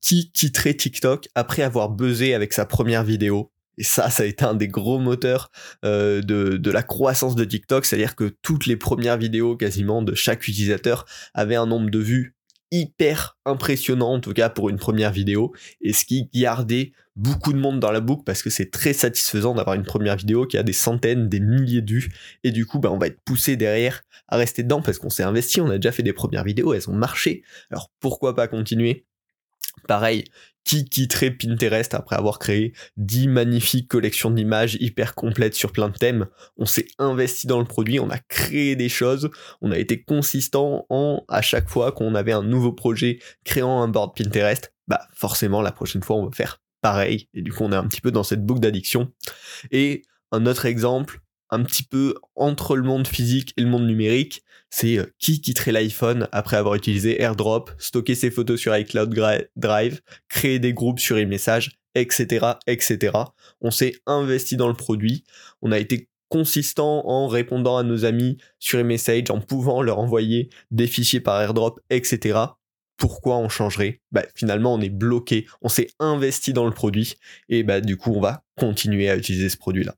Qui 0.00 0.32
quitterait 0.32 0.74
TikTok 0.74 1.28
après 1.34 1.62
avoir 1.62 1.90
buzzé 1.90 2.34
avec 2.34 2.52
sa 2.52 2.64
première 2.64 3.04
vidéo 3.04 3.51
et 3.78 3.84
ça, 3.84 4.10
ça 4.10 4.22
a 4.22 4.26
été 4.26 4.44
un 4.44 4.54
des 4.54 4.68
gros 4.68 4.98
moteurs 4.98 5.50
euh, 5.84 6.20
de, 6.20 6.70
la 6.70 6.82
croissance 6.82 7.34
de 7.34 7.44
TikTok, 7.44 7.84
c'est-à-dire 7.84 8.16
que 8.16 8.34
toutes 8.42 8.66
les 8.66 8.76
premières 8.76 9.18
vidéos 9.18 9.56
quasiment 9.56 10.02
de 10.02 10.14
chaque 10.14 10.46
utilisateur 10.46 11.04
avaient 11.34 11.56
un 11.56 11.66
nombre 11.66 11.90
de 11.90 11.98
vues 11.98 12.34
hyper 12.70 13.36
impressionnant, 13.44 14.14
en 14.14 14.20
tout 14.20 14.32
cas 14.32 14.48
pour 14.48 14.70
une 14.70 14.78
première 14.78 15.12
vidéo, 15.12 15.52
et 15.82 15.92
ce 15.92 16.06
qui 16.06 16.30
gardait 16.32 16.92
beaucoup 17.16 17.52
de 17.52 17.58
monde 17.58 17.80
dans 17.80 17.90
la 17.90 18.00
boucle 18.00 18.22
parce 18.24 18.42
que 18.42 18.48
c'est 18.48 18.70
très 18.70 18.94
satisfaisant 18.94 19.54
d'avoir 19.54 19.76
une 19.76 19.84
première 19.84 20.16
vidéo 20.16 20.46
qui 20.46 20.56
a 20.56 20.62
des 20.62 20.72
centaines, 20.72 21.28
des 21.28 21.40
milliers 21.40 21.82
de 21.82 21.92
vues, 21.92 22.12
et 22.44 22.50
du 22.50 22.64
coup, 22.64 22.78
bah, 22.78 22.90
on 22.90 22.96
va 22.96 23.08
être 23.08 23.20
poussé 23.26 23.56
derrière 23.56 24.02
à 24.28 24.38
rester 24.38 24.62
dedans 24.62 24.80
parce 24.80 24.98
qu'on 24.98 25.10
s'est 25.10 25.22
investi, 25.22 25.60
on 25.60 25.68
a 25.68 25.76
déjà 25.76 25.92
fait 25.92 26.02
des 26.02 26.14
premières 26.14 26.44
vidéos, 26.44 26.72
elles 26.72 26.88
ont 26.88 26.94
marché, 26.94 27.42
alors 27.70 27.90
pourquoi 28.00 28.34
pas 28.34 28.48
continuer? 28.48 29.04
Pareil, 29.88 30.24
qui 30.64 30.84
quitterait 30.84 31.30
Pinterest 31.30 31.94
après 31.94 32.16
avoir 32.16 32.38
créé 32.38 32.72
10 32.96 33.28
magnifiques 33.28 33.88
collections 33.88 34.30
d'images 34.30 34.76
hyper 34.80 35.14
complètes 35.14 35.54
sur 35.54 35.72
plein 35.72 35.88
de 35.88 35.96
thèmes 35.96 36.26
On 36.56 36.66
s'est 36.66 36.86
investi 36.98 37.46
dans 37.46 37.58
le 37.58 37.64
produit, 37.64 38.00
on 38.00 38.10
a 38.10 38.18
créé 38.18 38.76
des 38.76 38.88
choses, 38.88 39.30
on 39.60 39.72
a 39.72 39.78
été 39.78 40.02
consistant 40.02 40.86
en 40.88 41.24
à 41.28 41.42
chaque 41.42 41.68
fois 41.68 41.92
qu'on 41.92 42.14
avait 42.14 42.32
un 42.32 42.42
nouveau 42.42 42.72
projet 42.72 43.18
créant 43.44 43.82
un 43.82 43.88
board 43.88 44.16
Pinterest, 44.16 44.72
bah 44.88 45.06
forcément 45.12 45.62
la 45.62 45.72
prochaine 45.72 46.02
fois 46.02 46.16
on 46.16 46.26
va 46.26 46.32
faire 46.32 46.60
pareil 46.80 47.28
et 47.34 47.42
du 47.42 47.52
coup 47.52 47.64
on 47.64 47.72
est 47.72 47.76
un 47.76 47.86
petit 47.86 48.00
peu 48.00 48.10
dans 48.10 48.24
cette 48.24 48.44
boucle 48.44 48.60
d'addiction. 48.60 49.12
Et 49.70 50.02
un 50.30 50.46
autre 50.46 50.66
exemple, 50.66 51.20
un 51.52 51.62
petit 51.62 51.84
peu 51.84 52.14
entre 52.34 52.76
le 52.76 52.82
monde 52.82 53.06
physique 53.06 53.52
et 53.56 53.60
le 53.60 53.68
monde 53.68 53.86
numérique, 53.86 54.42
c'est 54.70 54.98
euh, 54.98 55.06
qui 55.18 55.40
quitterait 55.40 55.70
l'iPhone 55.70 56.28
après 56.32 56.56
avoir 56.56 56.74
utilisé 56.74 57.20
AirDrop, 57.20 57.70
stocker 57.78 58.14
ses 58.14 58.30
photos 58.30 58.58
sur 58.58 58.76
iCloud 58.76 59.14
Drive, 59.54 60.00
créer 60.28 60.58
des 60.58 60.72
groupes 60.72 60.98
sur 60.98 61.16
e-message, 61.16 61.78
etc., 61.94 62.46
etc. 62.66 63.12
On 63.60 63.70
s'est 63.70 63.92
investi 64.06 64.56
dans 64.56 64.68
le 64.68 64.74
produit, 64.74 65.24
on 65.60 65.72
a 65.72 65.78
été 65.78 66.08
consistant 66.30 67.06
en 67.06 67.28
répondant 67.28 67.76
à 67.76 67.82
nos 67.82 68.06
amis 68.06 68.38
sur 68.58 68.80
e-message, 68.80 69.30
en 69.30 69.40
pouvant 69.40 69.82
leur 69.82 69.98
envoyer 69.98 70.48
des 70.70 70.86
fichiers 70.86 71.20
par 71.20 71.42
AirDrop, 71.42 71.78
etc. 71.90 72.38
Pourquoi 72.96 73.36
on 73.36 73.50
changerait? 73.50 74.00
Bah, 74.10 74.22
Finalement, 74.34 74.72
on 74.72 74.80
est 74.80 74.88
bloqué, 74.88 75.46
on 75.60 75.68
s'est 75.68 75.88
investi 75.98 76.54
dans 76.54 76.64
le 76.64 76.72
produit 76.72 77.16
et 77.50 77.62
bah, 77.62 77.82
du 77.82 77.98
coup, 77.98 78.12
on 78.14 78.20
va 78.20 78.44
continuer 78.56 79.10
à 79.10 79.16
utiliser 79.16 79.50
ce 79.50 79.58
produit-là. 79.58 79.94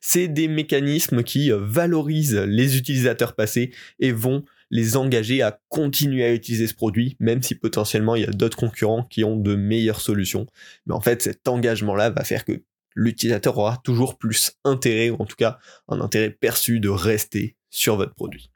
C'est 0.00 0.28
des 0.28 0.48
mécanismes 0.48 1.22
qui 1.22 1.50
euh, 1.50 1.58
valorisent 1.60 2.36
les 2.36 2.76
utilisateurs 2.76 3.34
passés 3.34 3.72
et 3.98 4.12
vont 4.12 4.44
les 4.70 4.96
engager 4.96 5.42
à 5.42 5.60
continuer 5.68 6.24
à 6.24 6.32
utiliser 6.32 6.66
ce 6.66 6.74
produit, 6.74 7.16
même 7.20 7.42
si 7.42 7.54
potentiellement 7.54 8.16
il 8.16 8.22
y 8.22 8.26
a 8.26 8.30
d'autres 8.30 8.56
concurrents 8.56 9.04
qui 9.04 9.24
ont 9.24 9.36
de 9.36 9.54
meilleures 9.54 10.00
solutions. 10.00 10.46
Mais 10.86 10.94
en 10.94 11.00
fait, 11.00 11.22
cet 11.22 11.48
engagement-là 11.48 12.10
va 12.10 12.24
faire 12.24 12.44
que 12.44 12.62
l'utilisateur 12.94 13.56
aura 13.56 13.80
toujours 13.82 14.18
plus 14.18 14.52
intérêt, 14.64 15.10
ou 15.10 15.16
en 15.20 15.24
tout 15.24 15.36
cas 15.36 15.58
un 15.88 16.00
intérêt 16.00 16.30
perçu 16.30 16.80
de 16.80 16.88
rester 16.88 17.56
sur 17.70 17.96
votre 17.96 18.14
produit. 18.14 18.50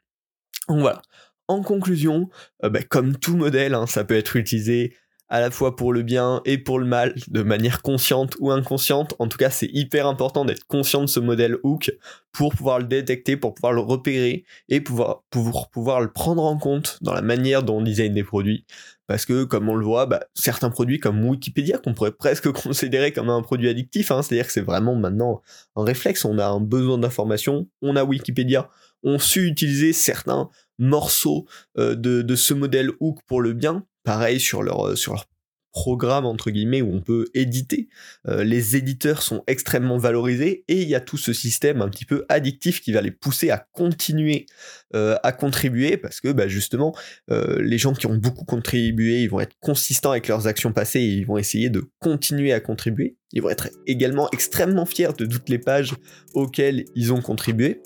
Donc 0.67 0.81
voilà. 0.81 1.01
En 1.47 1.61
conclusion, 1.61 2.29
euh, 2.63 2.69
bah, 2.69 2.83
comme 2.83 3.17
tout 3.17 3.35
modèle, 3.35 3.73
hein, 3.73 3.85
ça 3.85 4.03
peut 4.03 4.15
être 4.15 4.35
utilisé 4.35 4.95
à 5.33 5.39
la 5.39 5.49
fois 5.49 5.75
pour 5.75 5.93
le 5.93 6.03
bien 6.03 6.43
et 6.45 6.59
pour 6.59 6.77
le 6.77 6.85
mal, 6.85 7.15
de 7.27 7.41
manière 7.41 7.81
consciente 7.81 8.35
ou 8.39 8.51
inconsciente. 8.51 9.15
En 9.17 9.27
tout 9.27 9.39
cas, 9.39 9.49
c'est 9.49 9.69
hyper 9.73 10.05
important 10.05 10.45
d'être 10.45 10.67
conscient 10.67 11.01
de 11.01 11.07
ce 11.07 11.19
modèle 11.19 11.57
hook 11.63 11.91
pour 12.31 12.53
pouvoir 12.53 12.77
le 12.77 12.85
détecter, 12.85 13.35
pour 13.35 13.55
pouvoir 13.55 13.73
le 13.73 13.81
repérer 13.81 14.45
et 14.69 14.79
pouvoir, 14.79 15.23
pouvoir, 15.31 16.01
le 16.01 16.11
prendre 16.11 16.43
en 16.43 16.59
compte 16.59 16.99
dans 17.01 17.15
la 17.15 17.23
manière 17.23 17.63
dont 17.63 17.77
on 17.77 17.81
design 17.81 18.13
des 18.13 18.23
produits. 18.23 18.67
Parce 19.07 19.25
que, 19.25 19.43
comme 19.43 19.69
on 19.69 19.75
le 19.75 19.83
voit, 19.83 20.05
bah, 20.05 20.23
certains 20.35 20.69
produits 20.69 20.99
comme 20.99 21.25
Wikipédia, 21.27 21.79
qu'on 21.79 21.95
pourrait 21.95 22.11
presque 22.19 22.51
considérer 22.51 23.11
comme 23.11 23.31
un 23.31 23.41
produit 23.41 23.69
addictif, 23.69 24.11
hein, 24.11 24.21
c'est-à-dire 24.21 24.45
que 24.45 24.53
c'est 24.53 24.61
vraiment 24.61 24.93
maintenant 24.93 25.41
un 25.75 25.83
réflexe, 25.83 26.25
on 26.25 26.37
a 26.37 26.45
un 26.45 26.59
besoin 26.59 26.99
d'information, 26.99 27.67
on 27.81 27.95
a 27.95 28.03
Wikipédia, 28.03 28.69
on 29.01 29.17
su 29.17 29.47
utiliser 29.47 29.93
certains 29.93 30.51
morceaux 30.77 31.47
euh, 31.79 31.95
de 31.95 32.35
ce 32.35 32.53
modèle 32.53 32.91
hook 32.99 33.17
pour 33.25 33.41
le 33.41 33.53
bien, 33.53 33.83
pareil 34.03 34.39
sur 34.39 34.63
leur, 34.63 34.87
euh, 34.87 34.95
sur 34.95 35.13
leur 35.13 35.25
programme 35.71 36.25
entre 36.25 36.51
guillemets 36.51 36.83
où 36.83 36.93
on 36.93 37.01
peut 37.01 37.25
éditer. 37.33 37.89
Euh, 38.27 38.43
les 38.43 38.75
éditeurs 38.75 39.23
sont 39.23 39.43
extrêmement 39.47 39.97
valorisés 39.97 40.63
et 40.67 40.83
il 40.83 40.87
y 40.87 40.93
a 40.93 40.99
tout 40.99 41.17
ce 41.17 41.33
système 41.33 41.81
un 41.81 41.89
petit 41.89 42.05
peu 42.05 42.25
addictif 42.29 42.79
qui 42.79 42.91
va 42.91 43.01
les 43.01 43.09
pousser 43.09 43.49
à 43.49 43.65
continuer 43.71 44.45
euh, 44.93 45.17
à 45.23 45.31
contribuer 45.31 45.97
parce 45.97 46.21
que 46.21 46.31
bah, 46.31 46.47
justement 46.47 46.95
les 47.27 47.79
gens 47.79 47.93
qui 47.93 48.05
ont 48.05 48.15
beaucoup 48.15 48.45
contribué 48.45 49.23
ils 49.23 49.29
vont 49.31 49.39
être 49.39 49.55
consistants 49.61 50.11
avec 50.11 50.27
leurs 50.27 50.45
actions 50.45 50.73
passées 50.73 50.99
et 50.99 51.07
ils 51.07 51.25
vont 51.25 51.39
essayer 51.39 51.71
de 51.71 51.89
continuer 51.99 52.53
à 52.53 52.59
contribuer. 52.59 53.17
Ils 53.31 53.41
vont 53.41 53.49
être 53.49 53.69
également 53.87 54.29
extrêmement 54.31 54.85
fiers 54.85 55.13
de 55.17 55.25
toutes 55.25 55.49
les 55.49 55.57
pages 55.57 55.95
auxquelles 56.35 56.85
ils 56.93 57.11
ont 57.11 57.21
contribué. 57.21 57.81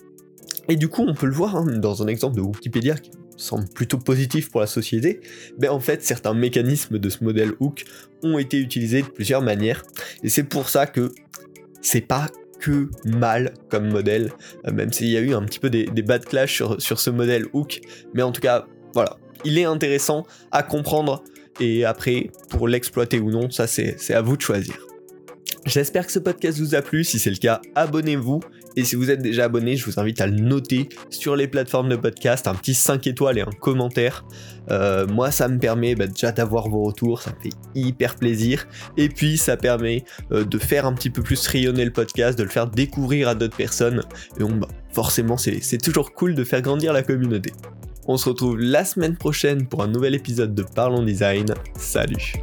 Et 0.67 0.75
du 0.75 0.89
coup 0.89 1.05
on 1.07 1.13
peut 1.13 1.27
le 1.27 1.31
voir 1.31 1.55
hein, 1.55 1.65
dans 1.77 2.03
un 2.03 2.07
exemple 2.07 2.35
de 2.35 2.41
Wikipédia 2.41 2.95
semble 3.37 3.67
plutôt 3.69 3.97
positif 3.97 4.51
pour 4.51 4.61
la 4.61 4.67
société, 4.67 5.21
mais 5.59 5.67
en 5.67 5.79
fait 5.79 6.03
certains 6.03 6.33
mécanismes 6.33 6.99
de 6.99 7.09
ce 7.09 7.23
modèle 7.23 7.53
hook 7.59 7.85
ont 8.23 8.37
été 8.37 8.59
utilisés 8.59 9.03
de 9.03 9.07
plusieurs 9.07 9.41
manières, 9.41 9.83
et 10.23 10.29
c'est 10.29 10.43
pour 10.43 10.69
ça 10.69 10.87
que 10.87 11.11
c'est 11.81 12.01
pas 12.01 12.27
que 12.59 12.89
mal 13.05 13.53
comme 13.69 13.89
modèle, 13.89 14.31
euh, 14.65 14.71
même 14.71 14.91
s'il 14.91 15.09
y 15.09 15.17
a 15.17 15.21
eu 15.21 15.33
un 15.33 15.43
petit 15.43 15.59
peu 15.59 15.69
des, 15.69 15.85
bad 16.01 16.25
clash 16.25 16.53
sur, 16.55 16.81
sur 16.81 16.99
ce 16.99 17.09
modèle 17.09 17.45
hook, 17.53 17.79
mais 18.13 18.23
en 18.23 18.31
tout 18.31 18.41
cas, 18.41 18.65
voilà, 18.93 19.17
il 19.45 19.57
est 19.57 19.65
intéressant 19.65 20.25
à 20.51 20.63
comprendre, 20.63 21.23
et 21.59 21.85
après, 21.85 22.31
pour 22.49 22.67
l'exploiter 22.67 23.19
ou 23.19 23.31
non, 23.31 23.49
ça 23.49 23.67
c'est 23.67 24.13
à 24.13 24.21
vous 24.21 24.37
de 24.37 24.41
choisir. 24.41 24.86
J'espère 25.65 26.05
que 26.05 26.11
ce 26.11 26.19
podcast 26.19 26.59
vous 26.59 26.75
a 26.75 26.81
plu, 26.81 27.03
si 27.03 27.19
c'est 27.19 27.29
le 27.29 27.35
cas, 27.35 27.61
abonnez-vous 27.75 28.39
Et 28.77 28.85
si 28.85 28.95
vous 28.95 29.11
êtes 29.11 29.21
déjà 29.21 29.45
abonné, 29.45 29.75
je 29.75 29.85
vous 29.85 29.99
invite 29.99 30.21
à 30.21 30.27
le 30.27 30.37
noter 30.37 30.87
sur 31.09 31.35
les 31.35 31.47
plateformes 31.47 31.89
de 31.89 31.95
podcast, 31.95 32.47
un 32.47 32.55
petit 32.55 32.73
5 32.73 33.05
étoiles 33.07 33.37
et 33.37 33.41
un 33.41 33.51
commentaire. 33.59 34.25
Euh, 34.71 35.05
moi, 35.07 35.31
ça 35.31 35.47
me 35.47 35.59
permet 35.59 35.95
bah, 35.95 36.07
déjà 36.07 36.31
d'avoir 36.31 36.69
vos 36.69 36.83
retours, 36.83 37.21
ça 37.21 37.31
me 37.31 37.41
fait 37.41 37.55
hyper 37.75 38.15
plaisir. 38.15 38.67
Et 38.95 39.09
puis, 39.09 39.37
ça 39.37 39.57
permet 39.57 40.03
euh, 40.31 40.45
de 40.45 40.57
faire 40.57 40.85
un 40.85 40.93
petit 40.93 41.09
peu 41.09 41.21
plus 41.21 41.45
rayonner 41.47 41.85
le 41.85 41.91
podcast, 41.91 42.37
de 42.37 42.43
le 42.43 42.49
faire 42.49 42.67
découvrir 42.67 43.27
à 43.27 43.35
d'autres 43.35 43.57
personnes. 43.57 44.03
Et 44.37 44.39
donc, 44.39 44.59
bah, 44.59 44.67
forcément, 44.93 45.37
c'est 45.37 45.81
toujours 45.81 46.13
cool 46.13 46.33
de 46.33 46.43
faire 46.43 46.61
grandir 46.61 46.93
la 46.93 47.03
communauté. 47.03 47.51
On 48.09 48.15
se 48.15 48.29
retrouve 48.29 48.57
la 48.57 48.85
semaine 48.85 49.17
prochaine 49.17 49.67
pour 49.67 49.83
un 49.83 49.87
nouvel 49.87 50.15
épisode 50.15 50.55
de 50.55 50.63
Parlons 50.63 51.03
Design. 51.03 51.53
Salut. 51.75 52.35